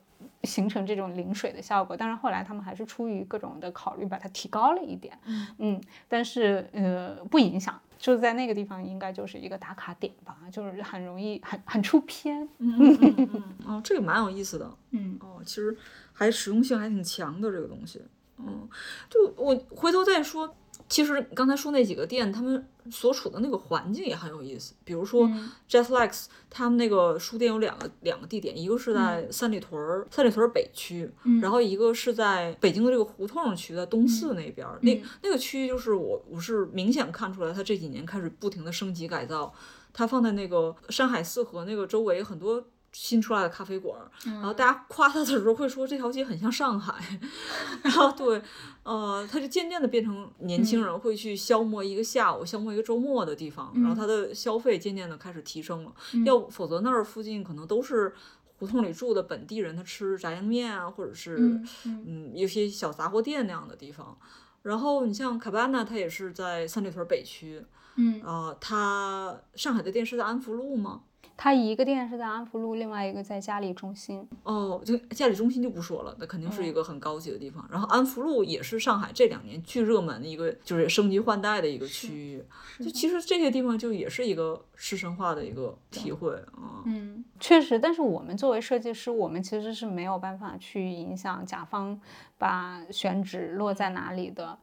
[0.43, 1.97] 形成这种临水的效果。
[1.97, 5.19] 但是后来他们还是出于各种的考虑，把它提高了一点。
[5.59, 7.81] 嗯，但是呃不影响。
[7.97, 12.47] 就是在那个地方，应该就是一个打卡点吧，就是很容易很很出片。
[12.59, 14.71] 嗯嗯 嗯，哦，这个蛮有意思的。
[14.91, 15.75] 嗯，哦，其实
[16.13, 18.03] 还实用性还挺强的这个东西。
[18.37, 18.69] 嗯，
[19.09, 20.55] 就我回头再说。
[20.89, 24.75] 其实刚才说那几个店，他们所处的那个环境也很有意思。
[24.85, 25.27] 比如说
[25.67, 31.11] j e s l e x 他们那个书店有两个两个地点，一个是在三里屯儿三里屯儿北区，
[31.41, 34.67] 然后一个是在北京的这个胡同区，在东四那边。
[34.83, 39.53] 那那个区域就是我我是明显看出来，他这几年开始不停的升级改造。
[39.93, 42.65] 他放在那个山海四合那个周围很多。
[42.95, 46.95] 新出来的咖啡馆，然后大家夸他的时候会说这条街很像上海，
[47.83, 48.41] 然后对，
[48.85, 55.93] 呃，他就渐渐的变成年轻人会去消磨一个下午、消磨一个周末的地方，然后他的消费渐渐的开始提升了，
[56.25, 58.15] 要否则那儿附近可能都是
[58.59, 64.17] 胡同里住的本地人，他吃炸酱面啊，或者是嗯有些小杂货店那样的地方。
[64.63, 67.63] 然后你像卡巴纳，它也是在三里屯北区，
[67.97, 71.03] 嗯，啊，它上海的店是在安福路吗？
[71.37, 74.27] 它一个店是在安福路，另外一个在嘉里中心。
[74.45, 77.67] 哦，就嘉里中心就不说了，那肯定是一个很高级的地方。
[77.71, 82.45] 然后安福路也是上海这两年巨热门的一个，就是升级换代的一个区域。
[82.79, 86.83] 就其实这些地方就也是一个市生化的一个体会啊。
[86.87, 87.79] 嗯，确实。
[87.79, 92.01] 但是我们作为设计师，我们其实是没有办法去影响甲方
[92.39, 94.57] 把选址落在哪里的。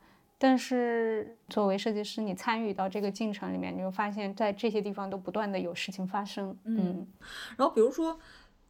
[0.43, 6.57] 但是作为设计师，你参与到这个进程里面，你就发现，在这些地方都不断的有事情发生。
[6.63, 7.07] 嗯，
[7.57, 8.19] 然后比如说，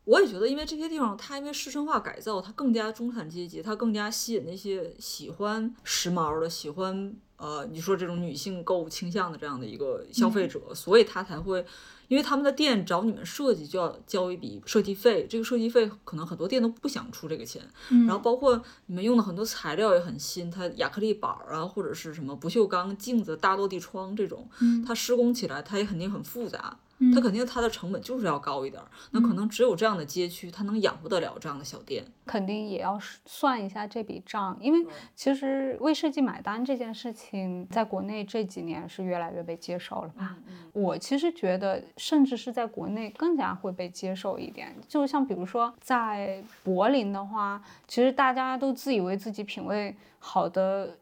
[0.04, 11.66] 我也觉得，因为这些地方它因为市生化改造，它更加中产阶级，它更加吸引那些喜欢时髦的、喜欢呃你说这种女性购物倾向的这样的一个消费者，所以它才会。
[12.12, 17.62] 因为他们的店找你们设计就要交一笔设计费，这个设计费可能很多店都不想出这个钱。
[18.06, 24.46] 然后包括你们用的很多材料也很新，它亚克力板啊，或者是什么不锈钢镜子、大落地窗这种，
[24.86, 26.78] 它施工起来它也肯定很复杂。
[27.14, 32.06] 它肯定它的成本就是要高一点儿，那可能只有这样的街区，它能养活得了这样的小店。
[32.26, 40.38] 肯定也要算一下这笔账，因为其实为设计买单这件事情，在国内这几年是越来越被接受了吧？
[40.74, 44.76] 我其实觉得，甚至是在国内更加会被接受一点。
[44.88, 50.98] 就像比如说在柏林的话，其实大家都自以为自己品味好的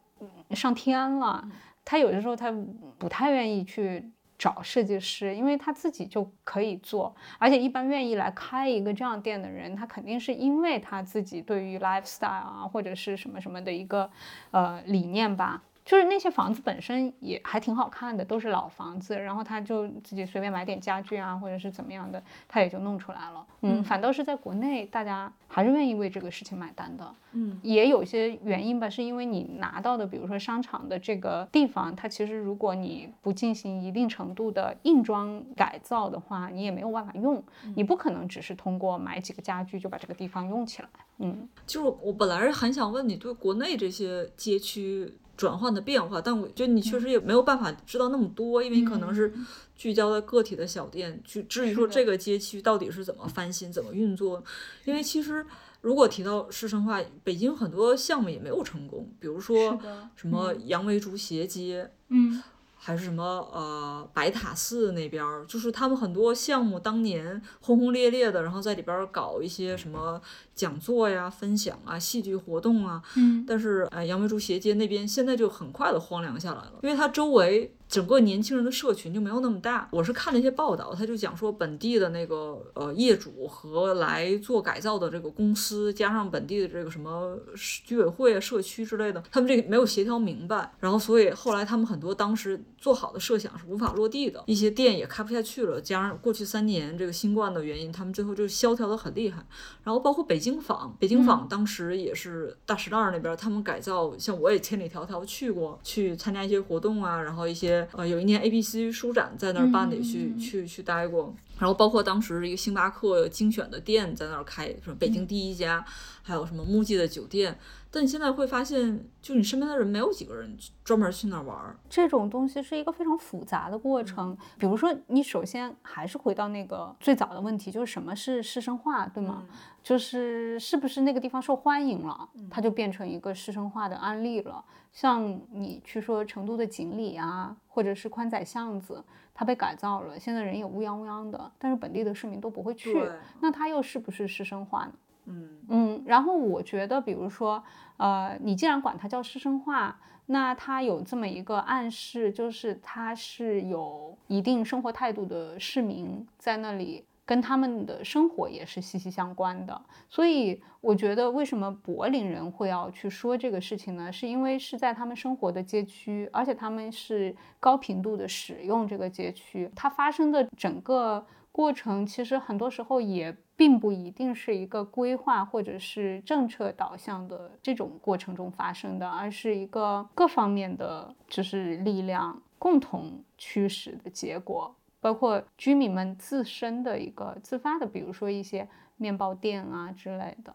[0.52, 1.48] 上天了，
[1.84, 2.52] 他有的时候他
[2.98, 4.10] 不太愿意去。
[4.40, 14.10] 找设计师，因为他自己就可以做，而且一般愿意来开一个这样店的人，他肯定是因为他自己对于 lifestyle 啊或者是什么什么的一个
[14.52, 15.62] 呃理念吧。
[15.90, 23.44] 就是那些房子本身也还挺好看的，都是老房子，然后他就自己随便买点家具啊，或者是怎么样的，他也就弄出来了。
[23.62, 27.12] 嗯，反倒是在国内，大家还是愿意为这个事情买单的。
[27.32, 37.44] 嗯，也有些原因吧，是因为你拿到的，比如说商场的这个地方，它其实如果你不进行一定程度的硬装改造的话，你也没有办法用。
[37.76, 40.90] 你不可能只是通过买几个家具就把这个地方用起来。
[41.18, 45.12] 嗯，就是我本来是很想问你对国内这些街区。
[45.40, 49.34] 转换的变化，但我觉得你确实也没有办法知道那么多，因为你可能是
[49.74, 54.44] 聚焦在个体的小店，去至于说这个街区到底是怎么翻新、怎么运作，
[54.84, 55.46] 因为其实
[55.80, 59.80] 如果提到师生化，北京很多项目也没有成功，比如说
[60.18, 62.44] 什么杨梅竹斜街，嗯。
[62.80, 63.24] 还是什么
[63.54, 70.20] 呃白塔寺那边儿，就是他们很多项目当年轰轰烈烈的，然后在里边儿搞一些什么
[70.56, 73.02] 讲座呀、分享啊、戏剧活动啊。
[73.16, 73.46] 嗯。
[73.48, 77.76] 但是呃杨梅竹斜街那边现在就很快的荒凉下来了，因为它周围。
[77.90, 79.90] 整个年轻人的社群就没有那么大。
[79.92, 87.36] 我是看了一些报道，他就讲说本地的那个呃业主和来做改造的这个公司，加上本地的这个什么
[87.84, 95.82] 居委会啊、社区之类的，他们这个没有协调明白，然后所以后来他们很多当时做好的设想是无法落地的，一些店也开不下去了。
[95.82, 99.44] 加上过去三年这个新冠的原因，他们最后就萧条的很厉害。
[99.84, 107.79] 然后包括北京坊，北京坊当时也是大石栏那边他们改造，像我也千里迢迢去过去参加一些活动啊，然后一些。
[107.94, 111.34] 呃，有一年 A B C 书展在那儿办的，去去去待过。
[111.58, 115.84] 然后包括当时一个星巴克精选的店在那儿开，什么北京第一家，
[116.24, 117.58] 还有什么木记的酒店。
[117.92, 120.56] 但你现在会发现，就你身边的人没有几个人
[120.86, 121.76] 专门去那儿玩儿。
[121.90, 124.38] 这种东西是一个非常复杂的过程。
[124.58, 129.44] 比如说，你首先还是回到那个最早的问题，就是什么是师生化，对吗？
[129.84, 134.64] 就是是不是那个地方受欢迎了，它就变成一个师生化的案例了。
[134.92, 143.10] 像你去说成都的锦里啊，或者是宽窄巷子，它被改造了，现在人也乌泱乌泱的，但是本地的市民都不会去，
[143.40, 144.94] 那它又是不是师生化呢？
[145.26, 147.64] 嗯嗯，然后我觉得，比如说，
[147.98, 159.80] 呃，你既然管它叫师生化，那它有这么一个暗示，就是它是有一定生活态度的市民在那里，跟他们的生活也是息息相关的。
[160.10, 164.12] 所以我觉得，为什么柏林人会要去说这个事情呢？
[164.12, 171.24] 是因为是在他们生活的街区，而且他们是高频度的使用这个街区，它发生的整个。
[171.52, 190.54] 过程其实很多时候也并不一定是一个规划或者是政策导向的这种过程中发生的，而是一个各方面的就是力量共同驱使的结果，包括居民们自身的一个自发的，比如说一些面包店啊之类的。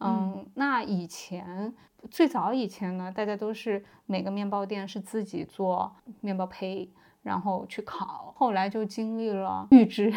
[0.00, 1.72] 嗯，那以前
[2.10, 6.90] 最早以前呢，大家都是每个面包店是自己做面包胚。
[7.24, 10.14] 然后去烤，后来就经历了预制，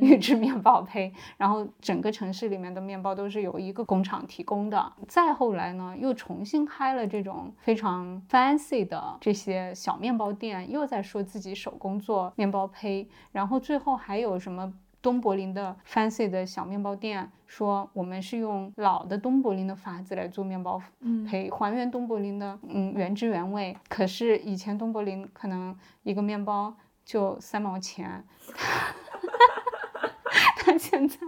[0.00, 4.92] 预制面包胚，然后整个城市里面的面包都是由一个工厂提供的。
[5.06, 14.72] 再后来呢，又重新开了这种非常 fancy 的这些小面包店，又在说自己手工做面包胚，然后最后还有什么？
[15.04, 23.76] 东柏林的 fancy 的小面包店说，我们是用老的东柏林的法子来做面包，嗯，可以还原东柏林的嗯原汁原味。
[23.90, 26.74] 可是以前东柏林可能一个面包
[27.04, 28.24] 就三毛钱，
[30.56, 31.18] 他现在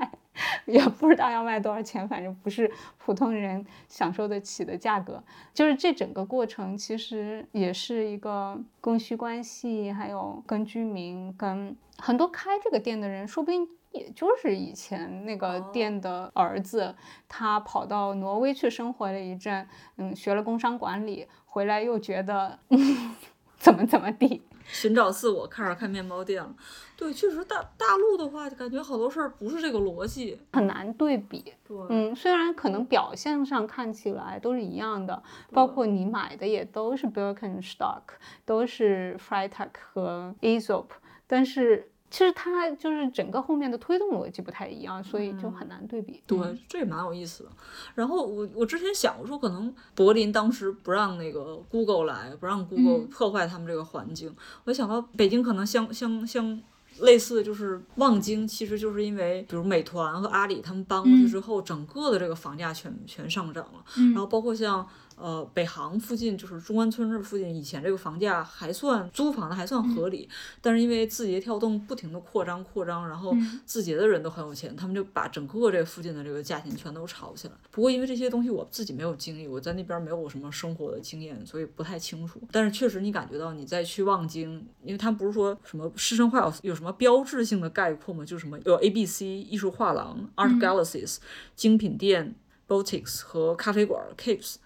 [0.65, 5.23] 也不知道要卖多少钱，反正不是普通人享受得起的价格。
[5.55, 11.77] 就是这整个过程其实也是一个供需关系，还有跟居民跟。
[11.99, 16.95] 很多开这个店的人，说不定也就是以前那个店的儿子，
[17.27, 19.67] 他跑到挪威去生活了一阵，
[19.97, 22.59] 嗯，学了工商管理，回来又觉得
[23.57, 26.55] 怎么怎么地，寻找自我，开始开面包店了。
[26.97, 31.53] 对，确实大大陆的话，感觉好多事儿不是这个逻辑，很难对比。
[31.67, 38.03] 对，嗯，虽然可能表现上看起来都是一样的，包括你买的也都是 Birkenstock，
[38.45, 40.87] 都是 Freitag 和 Aesop。
[41.27, 46.23] 但是其实它就是整个后面的推动逻辑不太一样，所以就很难对比。
[46.27, 46.39] 对，
[46.69, 47.51] 这也蛮有意思的。
[47.95, 54.35] 然后我我之前想过说，可能柏林当时不让那个 Google 来，不让 Google 破坏他们这个环境。
[54.65, 56.63] 我想到北京可能相相相
[57.01, 63.85] 类似，就是望京，其实就是因为比如美团和阿里他们搬过去之后，整个的这个房价全全上涨了。
[64.13, 64.87] 然后包括像。
[65.17, 70.29] 呃，北航附近就是中关村这附近，以前这个房价还算租房的还算合理，
[70.61, 77.55] 但是因为字节跳动不停的扩张扩张，然后字节的人都很有钱，他们就把整个这附近的这个价钱全都炒起来。
[77.71, 82.39] 不过因为这些东西我自己没有经历，我在那边没有什么生活的经验，所以不太清楚。
[82.53, 88.23] 但是确实你感觉到你在去望京，因为他们不是说什么师生化有有什么标志性的概括吗？
[88.23, 91.17] 就是什么有 A B C 艺术画廊、Art Galaxies、
[91.55, 92.35] 精品店、
[92.69, 94.57] Boutiques 和咖啡馆 Capes。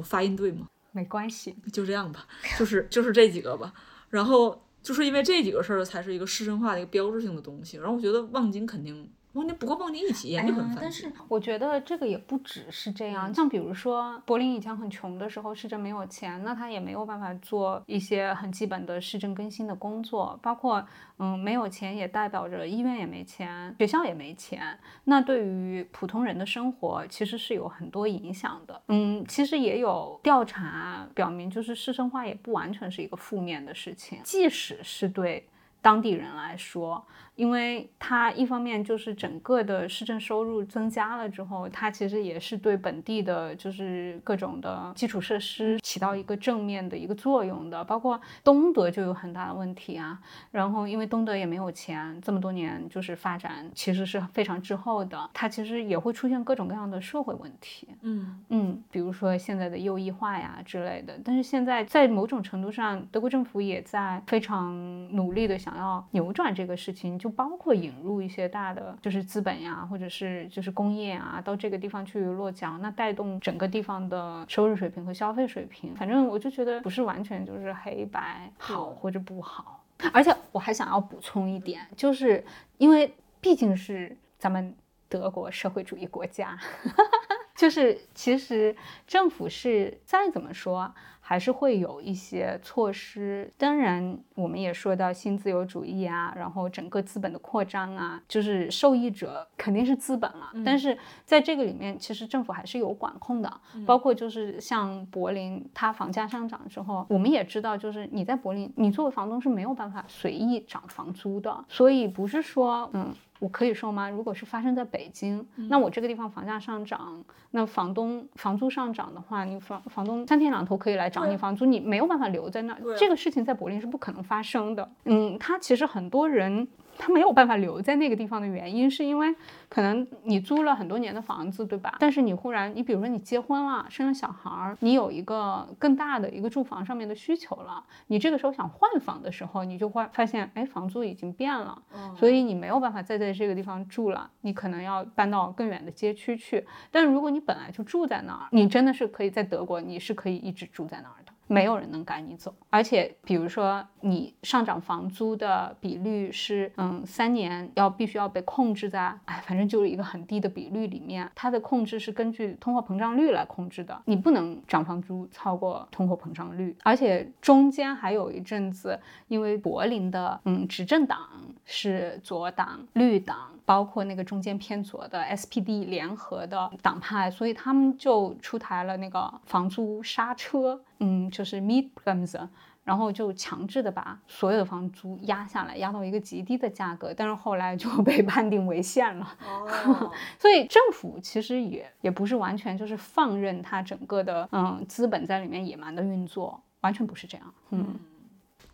[0.00, 0.66] 我发音对吗？
[0.92, 2.26] 没关系，就这样吧，
[2.58, 3.72] 就是就是这几个吧。
[4.08, 7.76] 然后就是因为这几个事儿才是一个师生化的一个标志性的东西。
[7.76, 10.78] 然后我觉得望京肯定往年不过往年一起也很烦。
[10.80, 20.84] 但是我觉得这个也不只是这样，像比如说柏林以前很穷的时候，市政没有钱，那他也没有办法做一些很基本的市政更新的工作，包括
[21.18, 28.82] 嗯没有钱也代表着医院也没钱，学校也没钱，那对于普通人的生活其实是有很多影响的。
[28.88, 35.48] 嗯，其实也有调查表明，就是市政化也不完全是一个负面的事情，即使是对
[35.80, 37.06] 当地人来说。
[37.40, 47.82] 因为它一方面就是整个的市政收入增加了之后，它其实也是对本地的，就是各种的基础设施起到一个正面的一个作用的。
[47.82, 50.20] 包括东德就有很大的问题啊，
[50.50, 57.88] 然后因为东德也没有钱，这么多年就是发展其实是非常滞后的，它其实也会出现各种各样的社会问题。
[58.02, 61.18] 嗯嗯，比如说现在的右翼化呀之类的。
[61.24, 67.29] 但是现在在某种程度上，德国政府也在非常努力的想要扭转这个事情，就。
[67.30, 75.94] 包括引入一些大的就是资本呀，或者是就是工业啊，到这个地方去落脚，那带动整个地方的收入水平和消费水平。
[75.94, 79.84] 反正我就觉得不是完全就是黑白好或者不好。
[80.12, 82.42] 而且我还想要补充一点，就是
[82.78, 84.74] 因为毕竟是咱们
[85.08, 86.58] 德国社会主义国家，
[87.54, 88.74] 就是其实
[89.06, 90.92] 政府是再怎么说。
[91.30, 100.50] 还是会有一些措施，当然我们也说到新自由主义啊，然后整个资本的扩张啊，就是受益者肯定是资本了。
[100.64, 113.14] 但是在这个里面，其实政府还是有管控的，包括就是像柏林，它房价上涨之后，我们也知道，就是你在柏林，你作为房东是没有办法随意涨房租的，所以不是说嗯。
[113.40, 114.08] 我可以说吗？
[114.08, 122.78] 如果是发生在北京，那我这个地方房价上涨，那房东房租上涨的话，你房房东三天两头可以来涨你房租，你没有办法留在那。
[122.96, 124.88] 这个事情在柏林是不可能发生的。
[125.06, 126.68] 嗯，他其实很多人。
[127.00, 129.34] 他没有办法留在那个地方的原因，是因为
[129.70, 131.96] 可能你租了很多年的房子，对吧？
[131.98, 141.80] 但是你忽然，你比如说你结婚了，生了小孩儿，你有一个更大的一个住房上面的需求了，你这个时候想换房的时候，你就会发现，哎，房租已经变了，
[142.14, 146.66] 所以你没有办法再在这个地方住了，你可能要搬到更远的街区去。
[146.90, 151.29] 但如果你本来就住在那儿，你真的是可以在德国，你是可以一直住在那儿的。
[151.50, 168.96] 没有人能赶你走，而且比如说你上涨房租的比率是，嗯，三年要必须要被控制在，哎，反正就是一个很低的比率里面，它的控制是根据通货膨胀率来控制的，你不能涨房租超过通货膨胀率，而且中间还有一阵子，
[169.26, 171.18] 因为柏林的，嗯，执政党
[171.64, 173.36] 是左党、绿党。
[173.66, 182.48] 包括那个中间偏左的 SPD 联合的党派，所以他们就出台了那个房租刹车，嗯，就是 Mietbremse，
[182.84, 189.36] 然后就强制的把所有的房租压下来，压到一个极低的价格，但是后来就被判定违宪了。
[189.44, 197.54] 哦， 所以政府其实也也不是完全就是放任它整个的嗯资本在里面野蛮的运作，完全不是这样。
[197.70, 197.98] 嗯，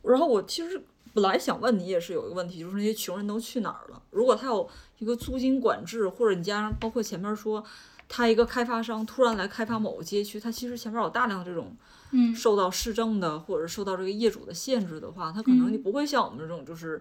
[0.03, 0.83] 然后我其实。
[1.15, 4.03] 本来想问你也是有一个问题，就是那些穷人都去哪儿了？
[4.11, 4.69] 如果他有
[4.99, 7.65] 一个租金管制，或者你加上包括前面说，
[8.09, 11.77] 他一个开发商突然来开发某个街区，他其实前面有大量这种，
[12.13, 17.01] 嗯，受到市政的或者受到这个业主的限制的话，他可能你不会像我们这种就是。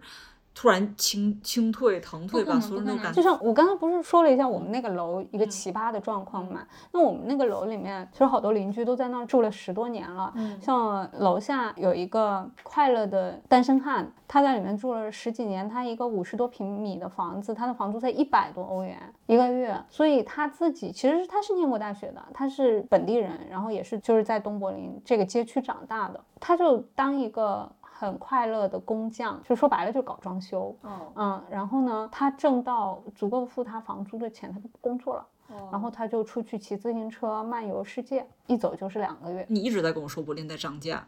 [0.55, 3.11] 突然清清退腾退，把所有人都赶。
[3.11, 6.65] 就像我刚刚不是说了一下我们那个楼一个奇葩的状况嘛？
[6.93, 10.31] 那我们那个楼里面，其实好多邻居都在那儿住了十多年了。
[10.35, 19.77] 嗯，像楼下有一个快乐的单身汉，他在里面住了十几年，他一个五十多平米的房子，他的房租才一百多欧元一个月。
[19.89, 27.69] 所以他自己其实他是念过大学的，他是本地人，然后也是就是在东柏林这个街区长大的，他就当一个。
[27.97, 30.75] 很快乐的工匠，就说白了就搞装修。
[31.15, 35.25] 嗯，然后呢，他挣到足够付他房租的钱，他就不工作了。
[35.71, 39.45] 然后他就出去骑自行车漫游世界，一走就是两个月。
[39.47, 41.05] 你一直在跟我说柏林在涨价，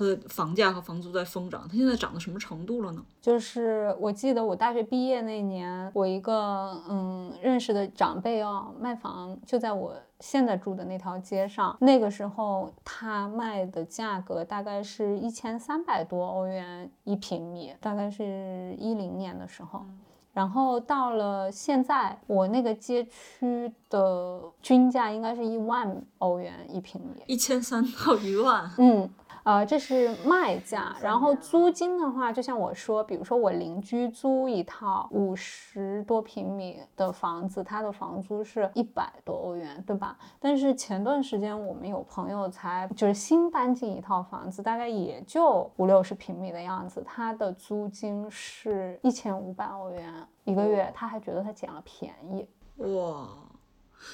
[0.00, 3.04] 它的房价和房租在疯涨，它现在涨到什么程度了呢？
[3.20, 11.76] 就是我记得我大学毕业那年，我一个嗯认识的长辈啊卖房，就在我现在住的那条街上。
[11.80, 19.84] 那个时候他卖的价格大概是一千三百多欧元一平米，大概是一零年的时候。
[20.32, 28.70] 然后到了现在，我那个街区的均价应该是一万欧元一平米，一千三到一万。
[28.78, 29.10] 嗯，
[29.42, 40.16] 呃，这是卖价，然后租金的话，就像我说，比如说我邻居租一套五十多平米的房子，他的房租是一百多欧元，对吧？
[40.38, 50.12] 但是前段时间我们有朋友才就是新搬进一套房子，大概也就五六十平米的样子，他的租金是一千五百欧元
[50.44, 52.46] 一个月，他还觉得他捡了便宜。
[52.76, 53.28] 哇，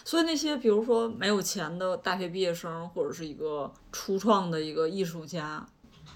[0.04, 5.66] 所以那些比如说没有钱的大学毕业生，或者是一个初创的一个艺术家，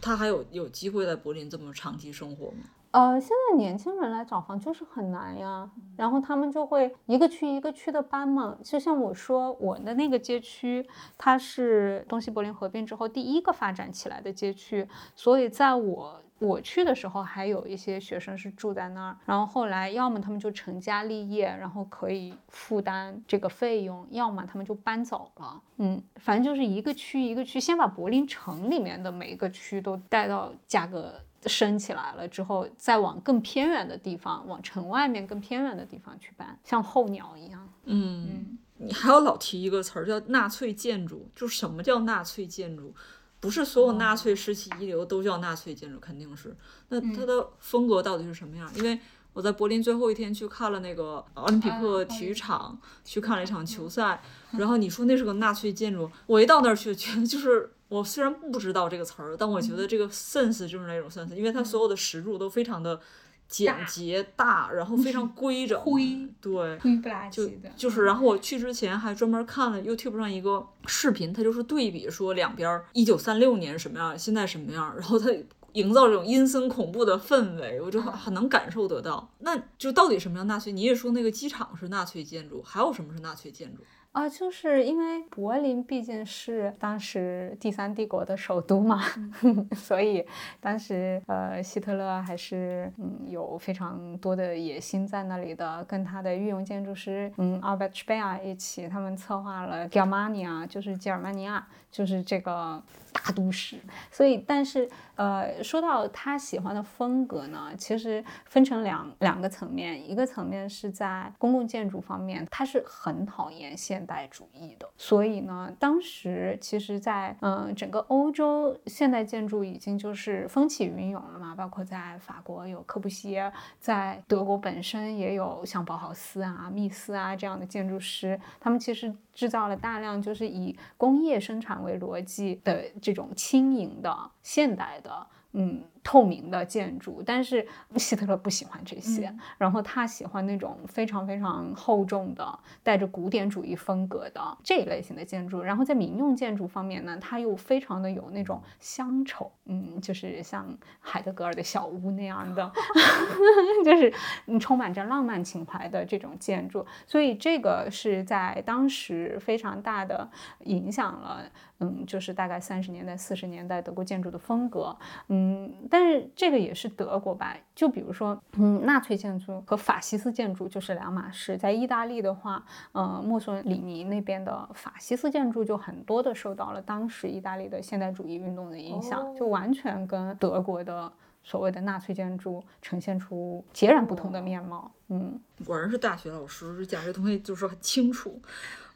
[0.00, 2.64] 他还有有机会在柏林这么长期生活吗？
[2.92, 8.56] 呃，现在年轻人来找房就是很难呀，然后他们就会一个区一个区的搬嘛。
[8.64, 10.84] 就像我说，我的那个街区，
[11.16, 19.16] 它是东西柏林合并之后第一个发展起来的街区，所以在我我去的时候，还有一些学生是住在那儿。
[19.24, 25.62] 然后后来，要么他们就成家立业，然后可以负担这个费用；要么他们就搬走了。
[25.76, 31.14] 嗯，反正就是一个区一个区，先把柏林城里面的每一个区都带到价格。
[31.46, 37.68] 升起来了之后，再往更偏远的地方，往城外面更偏远的地方去搬，像候鸟一样。
[37.84, 42.94] 嗯，你还要老提一个词儿叫纳粹建筑，就是什么叫纳粹建筑？
[43.40, 46.54] 不是所有纳粹时期遗留都叫纳粹建筑，肯定是。
[46.88, 48.70] 那它的风格到底是什么样？
[48.76, 49.00] 因为
[49.32, 57.70] 我在柏林最后一天去看了那个奥林匹克体育场，去看了一场球赛，然后你说那是个纳粹建筑，我一到那儿去，觉得就是。
[57.90, 63.00] 我虽然不知道这个词儿，但我觉得这个 sense 就是那种 sense，因为它所有的石柱都非常的
[63.48, 65.76] 简洁大，然后非常规整，
[66.40, 67.68] 对，灰不拉几的。
[67.76, 75.26] 就是，然后我去之前还专门看了 YouTube 上一个视频，它就是对比说两边一九三六年什么样，现在什么样，然后它
[75.72, 79.30] 营造这种阴森恐怖的氛围，我就很能感受得到。
[79.38, 80.72] 那就到底什么叫纳粹？
[80.72, 83.82] 你也说那个机场是纳粹建筑，还有什么是纳粹建筑？
[84.12, 89.00] 啊，就是因为柏林毕竟是当时第三帝国的首都嘛，
[89.72, 90.26] 所以
[90.58, 102.82] 当时呃希特勒还是嗯有非常多的野心在那里的，跟他的御用建筑师嗯 Albert Speer 一起，他们策划了 Germania，就是吉尔曼尼亚，就是这个
[103.12, 103.76] 大都市。
[104.10, 104.90] 所以，但是
[105.20, 114.00] 呃说到他喜欢的风格呢，其实分成两两个层面，一个层面是在公共建筑方面，他是很讨厌现。
[114.10, 121.54] 代主义的，所以呢，当时其实，在嗯整个欧洲，现代建筑已经就是风起云涌了嘛。
[121.54, 135.26] 包括在法国有柯布西耶，在德国本身也有像包豪斯啊、密斯啊这样的建筑师，他们其实制造了大量就是以工业生产为逻辑的这种轻盈的现代的。
[135.52, 137.66] 嗯，透明的建筑，但是
[137.96, 145.60] 希特勒不喜欢这些，然后他喜欢那种非常非常厚重的、带着古典主义风格的这一类型的建筑。
[145.60, 150.66] 然后在民用建筑方面呢，他又非常的有那种乡愁，嗯，就是像
[151.00, 152.72] 海德格尔的小屋那样的，
[153.84, 154.12] 就是
[154.58, 156.86] 充满着浪漫情怀的这种建筑。
[157.06, 160.28] 所以这个是在当时非常大的
[160.60, 161.42] 影响了。
[161.82, 164.94] 嗯，就是大概三十年代、四十年代德国建筑的风格。
[165.28, 167.56] 嗯，但是这个也是德国吧？
[167.74, 171.56] 就比如说，嗯，纳粹建筑和法西斯建筑就是两码事。
[171.56, 181.10] 在意大利的话，呃，墨索里尼那边的法西斯建筑就很多的受到了当时意大利的现代主义运动的影响，就完全跟德国的
[181.42, 184.90] 所谓的纳粹建筑呈现出截然不同的面貌。
[185.08, 188.40] 嗯，果然是大学老师，讲这东西就是很清楚。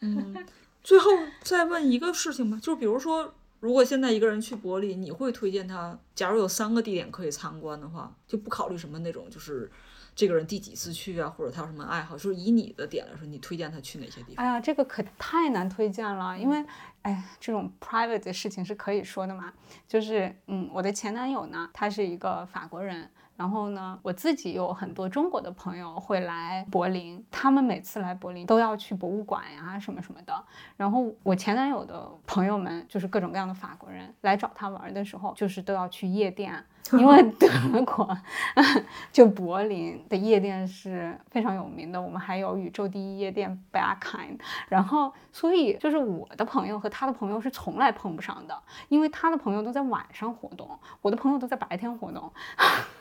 [0.00, 0.34] 嗯。
[0.82, 1.08] 最后
[1.40, 3.32] 再问一个事情吧，就比如说，
[3.64, 5.98] 如果现在一个人去柏林，你会推荐他？
[6.14, 9.72] 假如有三个地点可以参观的话，就不考虑什么那种，就是
[10.14, 14.44] 这个人第几次去啊，或者他有什么爱好，就是以你的点来说，你推荐他去哪些地方？
[14.44, 16.62] 哎呀，这个可太难推荐了，因为，
[17.00, 19.50] 哎，这种 private 的事情是可以说的嘛。
[19.88, 23.10] 就是，嗯，我的前男友呢，他是一个法国人。
[23.36, 30.44] 然后呢，我自己有很多中国的朋友会来柏林，他们每次来柏林都要去博物馆呀什么什么的。
[30.76, 36.64] 然后我前男友的朋友们，就是各种各样的法国人来找他玩的时候，就是都要去夜店。
[36.92, 37.48] 因为德
[37.84, 38.16] 国，
[39.10, 44.38] 就柏林的夜店是非常有名的，我们还有宇宙第一夜店 b a c k i n
[44.68, 52.30] 然后，所以就是我的朋友和他的朋友是从来碰不上的，因为他的朋友都在晚上活动，我的朋友都在白天活动。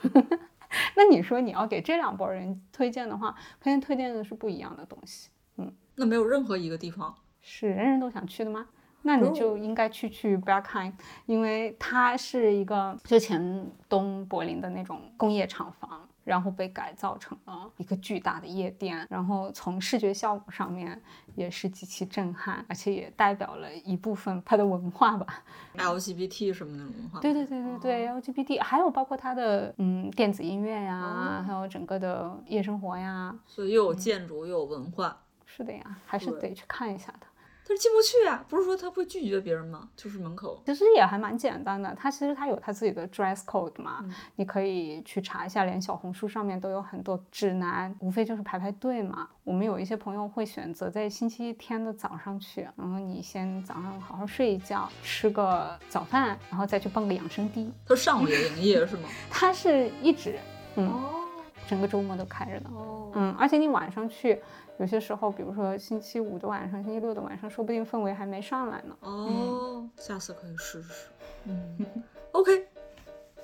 [0.95, 5.29] 那你说你要给这两拨人推荐的话，肯定推荐的是不一样的东西。
[5.57, 8.65] 嗯，那没有任何一个地方是人人都想去的吗？
[9.03, 10.93] 那你就应该去去 k i n
[11.25, 20.99] 因为它是一个之前东柏林的那种工业厂房，然后被改造成了一个巨大的夜店，然后从视觉效果上面
[21.35, 25.43] 也是极其震撼，而且也代表了一部分它的文化吧。
[25.75, 27.19] LGBT 什么那种文化。
[27.19, 33.35] 对对对对对，LGBT，还有包括它的嗯电子音乐呀，还有整个的夜生活呀。
[33.45, 37.27] 所以又有建筑又有文化，是的呀，还是得去看一下的。
[37.65, 38.43] 但是进不去啊！
[38.49, 39.87] 不是说他会拒绝别人吗？
[39.95, 40.61] 就是门口。
[40.65, 44.03] 其实也还蛮简单的，他其实他有他自己的 dress code 嘛，
[44.35, 49.29] 你可以去查一下，连小红书上面都有很多指南，无非就是排排队嘛。
[49.45, 57.71] 我们有一些朋友会选择在星期天的早上去，然后你先早上好好睡一觉，吃个早饭，然后再去蹦个养生迪。
[57.87, 59.07] 他上午也营业是吗？
[59.31, 60.37] 他是一直，
[60.75, 61.19] 嗯，哦
[61.65, 62.69] 整个周末都开着的。
[62.71, 64.41] 哦，嗯，而且你晚上去，
[64.77, 68.97] 有些时候，比如说星期五的晚上、星期六的晚上，说不定氛围还没上来呢。
[69.01, 71.07] 哦，下次可以试试。
[71.45, 71.85] 嗯
[72.31, 72.67] ，OK，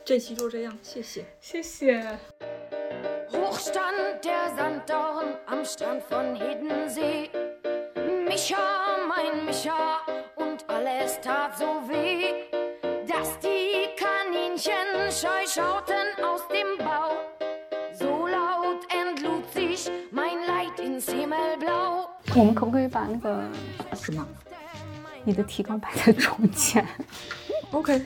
[0.03, 1.25] 这期就这样，谢谢。
[1.39, 2.17] 谢谢。
[4.21, 7.29] Der Sanddorn am Strand von Hiddensee.
[8.27, 8.57] Micha,
[9.07, 9.99] mein Micha,
[10.35, 12.49] und alles tat so weh,
[13.07, 17.08] dass die Kaninchen scheu schauten aus dem Bau.
[22.35, 23.43] 我们可不可以把那个
[23.93, 24.25] 什么
[25.23, 26.85] 你的提纲摆在中间
[27.71, 28.01] ？？OK。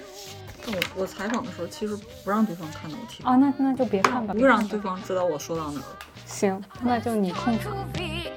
[0.65, 1.93] 但我我采访的时候，其实
[2.23, 4.33] 不让对方看到我提哦，那那就别看吧。
[4.33, 5.85] 不让对方知道我说到哪了。
[6.25, 7.73] 行，那就你控场。
[7.73, 8.31] So weh,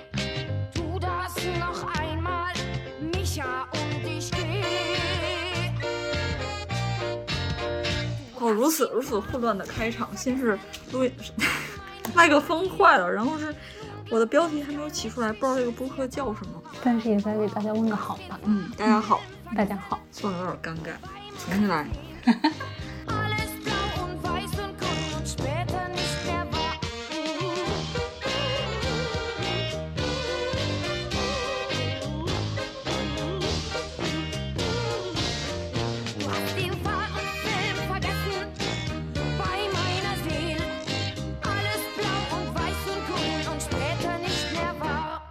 [0.75, 2.53] tu das noch einmal,
[3.13, 4.65] Micha, und ich geh.
[8.41, 10.59] 哦，如此如此混乱的开场，先是
[10.91, 11.13] 录音
[12.13, 13.55] 麦克风坏了，然后是
[14.09, 16.63] 我的标题还没有起出来，不知道这个播客叫什么。
[16.83, 18.39] 但是也在给大家问个好吧。
[18.45, 19.21] 嗯，大家好，
[19.55, 19.99] 大家好。
[20.13, 20.93] 算了，有点尴尬，
[21.39, 21.87] 重新来。